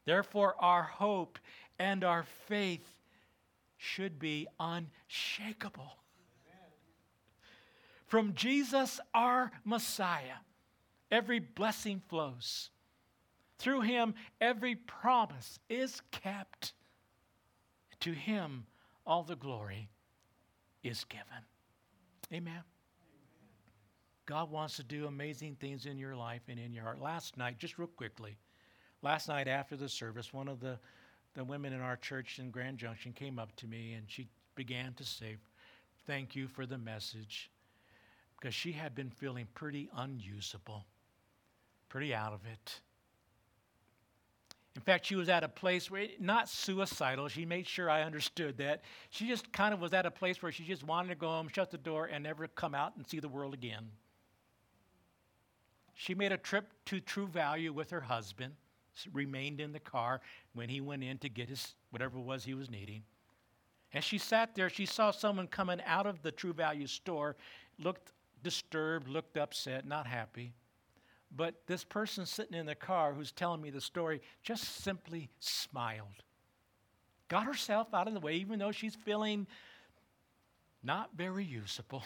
Therefore, 0.06 0.56
our 0.60 0.84
hope 0.84 1.40
and 1.80 2.04
our 2.04 2.24
faith 2.48 2.94
should 3.78 4.20
be 4.20 4.48
unshakable. 4.60 5.98
From 8.08 8.34
Jesus, 8.36 9.00
our 9.14 9.52
Messiah, 9.64 10.40
every 11.12 11.40
blessing 11.40 12.02
flows. 12.08 12.70
Through 13.58 13.82
him, 13.82 14.14
every 14.40 14.76
promise 14.76 15.60
is 15.70 16.02
kept. 16.12 16.74
To 18.02 18.12
him, 18.12 18.68
all 19.06 19.24
the 19.24 19.36
glory 19.36 19.90
is 20.84 21.04
given. 21.06 21.46
Amen. 22.34 22.64
God 24.26 24.50
wants 24.50 24.76
to 24.78 24.84
do 24.84 25.06
amazing 25.06 25.56
things 25.56 25.86
in 25.86 25.98
your 25.98 26.16
life 26.16 26.42
and 26.48 26.60
in 26.60 26.74
your 26.74 26.84
heart. 26.84 27.00
Last 27.00 27.38
night, 27.38 27.60
just 27.60 27.78
real 27.78 27.88
quickly, 27.88 28.36
last 29.04 29.28
night 29.28 29.48
after 29.48 29.76
the 29.76 29.88
service, 29.88 30.34
one 30.34 30.48
of 30.48 30.60
the, 30.60 30.80
the 31.36 31.44
women 31.44 31.74
in 31.74 31.82
our 31.82 31.96
church 31.96 32.40
in 32.40 32.50
Grand 32.50 32.80
Junction 32.80 33.14
came 33.14 33.38
up 33.38 33.56
to 33.58 33.68
me 33.68 33.94
and 33.94 34.06
she 34.10 34.28
began 34.56 34.94
to 34.94 35.04
say, 35.04 35.38
Thank 36.08 36.36
you 36.36 36.48
for 36.48 36.66
the 36.66 36.78
message. 36.78 37.52
Because 38.40 38.54
she 38.54 38.72
had 38.72 38.94
been 38.96 39.10
feeling 39.10 39.48
pretty 39.54 39.90
unusable, 39.96 40.86
pretty 41.90 42.14
out 42.14 42.34
of 42.34 42.42
it. 42.46 42.80
In 44.76 44.82
fact, 44.82 45.06
she 45.06 45.16
was 45.16 45.30
at 45.30 45.44
a 45.44 45.48
place 45.48 45.90
where, 45.90 46.08
not 46.20 46.50
suicidal, 46.50 47.30
she 47.30 47.46
made 47.46 47.66
sure 47.66 47.90
I 47.90 48.04
understood 48.04 48.58
that. 48.58 48.82
She 49.10 49.26
just 49.26 49.52
kind 49.54 49.74
of 49.74 49.80
was 49.80 49.94
at 49.94 50.06
a 50.06 50.12
place 50.12 50.42
where 50.42 50.52
she 50.52 50.66
just 50.66 50.84
wanted 50.84 51.10
to 51.10 51.16
go 51.16 51.28
home, 51.28 51.48
shut 51.48 51.72
the 51.72 51.78
door, 51.78 52.08
and 52.12 52.24
never 52.24 52.48
come 52.48 52.76
out 52.76 52.96
and 52.98 53.08
see 53.08 53.20
the 53.20 53.30
world 53.30 53.54
again. 53.54 53.88
She 55.94 56.14
made 56.14 56.34
a 56.34 56.38
trip 56.38 56.74
to 56.86 57.00
True 57.00 57.28
Value 57.28 57.72
with 57.72 57.90
her 57.90 58.02
husband, 58.02 58.54
remained 59.14 59.62
in 59.62 59.72
the 59.72 59.80
car 59.80 60.20
when 60.54 60.68
he 60.68 60.82
went 60.82 61.04
in 61.04 61.18
to 61.20 61.30
get 61.30 61.48
his 61.48 61.76
whatever 61.92 62.18
it 62.18 62.24
was 62.24 62.44
he 62.44 62.54
was 62.54 62.70
needing. 62.70 63.04
As 63.94 64.04
she 64.04 64.18
sat 64.18 64.56
there, 64.56 64.70
she 64.70 64.86
saw 64.86 65.12
someone 65.12 65.48
coming 65.48 65.80
out 65.86 66.06
of 66.06 66.22
the 66.22 66.32
True 66.32 66.52
Value 66.52 66.88
store, 66.88 67.38
looked 67.80 68.12
disturbed, 68.44 69.08
looked 69.08 69.38
upset, 69.38 69.88
not 69.88 70.06
happy. 70.06 70.54
But 71.36 71.56
this 71.68 71.84
person 71.84 72.26
sitting 72.26 72.58
in 72.58 72.66
the 72.66 72.76
car 72.76 73.14
who's 73.14 73.32
telling 73.32 73.62
me 73.62 73.70
the 73.70 73.82
story 73.82 74.22
just 74.42 74.84
simply 74.84 75.30
smiled. 75.40 76.24
Got 77.28 77.46
herself 77.46 77.94
out 77.94 78.08
of 78.08 78.14
the 78.14 78.20
way, 78.20 78.36
even 78.36 78.60
though 78.60 78.72
she's 78.72 78.96
feeling 78.96 79.48
not 80.82 81.10
very 81.16 81.44
usable, 81.44 82.04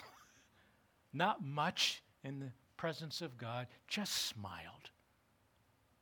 not 1.12 1.44
much 1.44 2.02
in 2.24 2.40
the 2.40 2.50
presence 2.76 3.20
of 3.20 3.36
God, 3.36 3.66
just 3.86 4.14
smiled. 4.14 4.90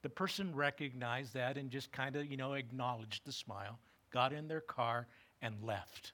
The 0.03 0.09
person 0.09 0.55
recognized 0.55 1.35
that 1.35 1.59
and 1.59 1.70
just 1.70 1.93
kind 1.93 2.16
of, 2.16 2.26
you 2.26 2.37
know, 2.37 2.55
acknowledged 2.55 3.26
the 3.26 3.33
smile, 3.33 3.79
got 4.11 4.33
in 4.33 4.49
their 4.49 4.61
car, 4.61 5.09
and 5.43 5.62
left. 5.62 6.12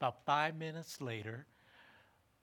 About 0.00 0.24
five 0.24 0.56
minutes 0.56 1.00
later, 1.00 1.46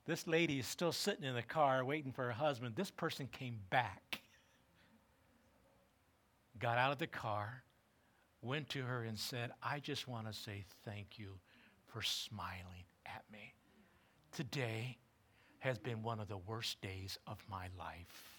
this 0.06 0.28
lady 0.28 0.60
is 0.60 0.68
still 0.68 0.92
sitting 0.92 1.24
in 1.24 1.34
the 1.34 1.42
car 1.42 1.84
waiting 1.84 2.12
for 2.12 2.26
her 2.26 2.32
husband. 2.32 2.76
This 2.76 2.92
person 2.92 3.28
came 3.32 3.60
back, 3.70 4.22
got 6.60 6.78
out 6.78 6.92
of 6.92 7.00
the 7.00 7.08
car, 7.08 7.64
went 8.42 8.70
to 8.70 8.84
her, 8.84 9.04
and 9.04 9.18
said, 9.18 9.52
I 9.64 9.80
just 9.80 10.08
want 10.08 10.28
to 10.28 10.34
say 10.34 10.64
thank 10.84 11.18
you 11.18 11.40
for 11.88 12.04
smiling 12.04 12.86
at 13.06 13.24
me. 13.32 13.54
Today 14.32 14.98
has 15.60 15.80
been 15.80 16.04
one 16.04 16.20
of 16.20 16.28
the 16.28 16.38
worst 16.38 16.80
days 16.82 17.18
of 17.26 17.44
my 17.50 17.68
life. 17.78 18.36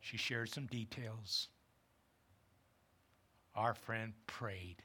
She 0.00 0.16
shared 0.16 0.48
some 0.48 0.66
details. 0.66 1.48
Our 3.54 3.74
friend 3.74 4.14
prayed 4.26 4.82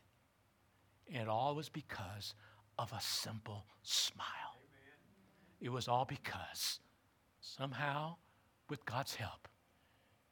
and 1.11 1.21
it 1.21 1.27
all 1.27 1.55
was 1.55 1.69
because 1.69 2.33
of 2.77 2.91
a 2.91 3.01
simple 3.01 3.65
smile. 3.83 4.27
It 5.61 5.71
was 5.71 5.87
all 5.87 6.05
because 6.05 6.79
somehow, 7.39 8.15
with 8.69 8.85
God's 8.85 9.15
help, 9.15 9.47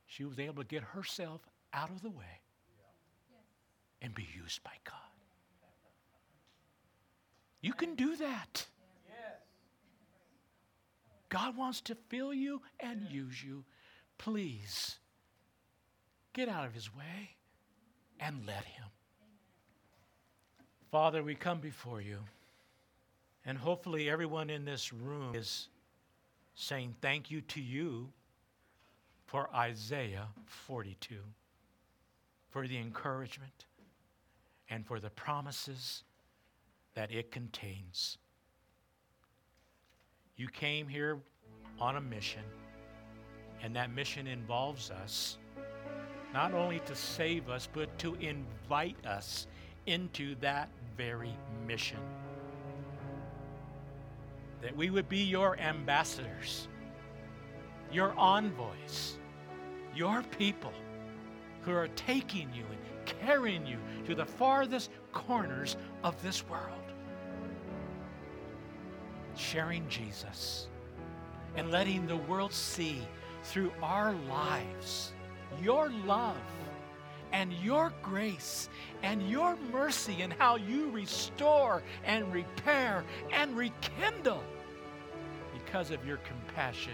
she 0.06 0.26
was 0.26 0.40
able 0.40 0.64
to 0.64 0.68
get 0.68 0.84
herself 0.84 1.42
out 1.74 1.90
of 1.90 2.02
the 2.02 2.10
way 2.10 2.42
and 4.02 4.14
be 4.14 4.28
used 4.36 4.64
by 4.64 4.72
God. 4.84 4.96
You 7.62 7.74
can 7.74 7.96
do 7.96 8.16
that. 8.18 8.66
God 11.30 11.56
wants 11.56 11.80
to 11.82 11.96
fill 12.10 12.34
you 12.34 12.62
and 12.82 13.08
use 13.10 13.42
you. 13.42 13.64
Please 14.18 14.98
get 16.34 16.50
out 16.50 16.66
of 16.66 16.74
his 16.74 16.94
way 16.94 17.38
and 18.20 18.46
let 18.46 18.66
him. 18.66 18.91
Father, 20.92 21.24
we 21.24 21.36
come 21.36 21.62
before 21.62 22.02
you, 22.02 22.18
and 23.46 23.58
hopefully 23.58 24.10
everyone 24.10 24.50
in 24.50 24.66
this 24.66 24.92
room 24.92 25.34
is 25.34 25.70
saying 26.54 26.94
thank 27.00 27.32
you 27.32 27.40
to 27.40 27.62
you 27.62 28.10
for 29.26 29.50
Isaiah 29.56 30.28
42, 30.46 31.16
for 32.50 32.68
the 32.68 32.78
encouragement 32.78 33.68
and 34.70 34.86
for 34.86 35.00
the 35.00 35.10
promises 35.12 36.04
that 36.94 37.10
it 37.10 37.32
contains. 37.32 38.18
You 40.36 40.50
came 40.50 40.90
here 40.90 41.20
on 41.80 41.96
a 41.96 42.02
mission, 42.02 42.44
and 43.64 43.74
that 43.78 43.94
mission 43.94 44.28
involves 44.28 44.92
us 44.92 45.38
not 46.34 46.54
only 46.54 46.80
to 46.80 46.96
save 46.96 47.50
us, 47.50 47.70
but 47.72 47.98
to 48.00 48.16
invite 48.16 48.98
us 49.06 49.48
into 49.86 50.36
that 50.42 50.70
very 50.98 51.36
mission. 51.66 52.00
That 54.62 54.76
we 54.76 54.90
would 54.90 55.10
be 55.10 55.24
your 55.24 55.60
ambassadors, 55.60 56.68
your 57.92 58.14
envoys, 58.18 59.18
your 59.96 60.24
people 60.38 60.74
who 61.62 61.72
are 61.72 61.90
taking 61.90 62.50
you 62.54 62.64
and 62.64 63.06
carrying 63.06 63.66
you 63.66 63.78
to 64.06 64.16
the 64.16 64.26
farthest 64.26 64.92
corners 65.12 65.78
of 66.04 66.22
this 66.22 66.48
world. 66.48 66.78
Sharing 69.36 69.88
Jesus 69.90 70.68
and 71.56 71.72
letting 71.72 72.08
the 72.08 72.18
world 72.18 72.54
see 72.54 73.02
through 73.44 73.72
our 73.82 74.14
lives 74.30 75.14
your 75.62 75.90
love 76.06 76.38
and 77.34 77.54
your 77.54 77.94
grace 78.02 78.70
and 79.04 79.28
your 79.30 79.58
mercy 79.72 80.22
and 80.22 80.34
how 80.34 80.56
you 80.56 80.90
restore 80.92 81.82
and 82.06 82.32
repair 82.34 83.04
and 83.32 83.56
rekindle 83.56 84.44
because 85.54 85.92
of 85.92 86.06
your 86.06 86.18
compassion. 86.18 86.94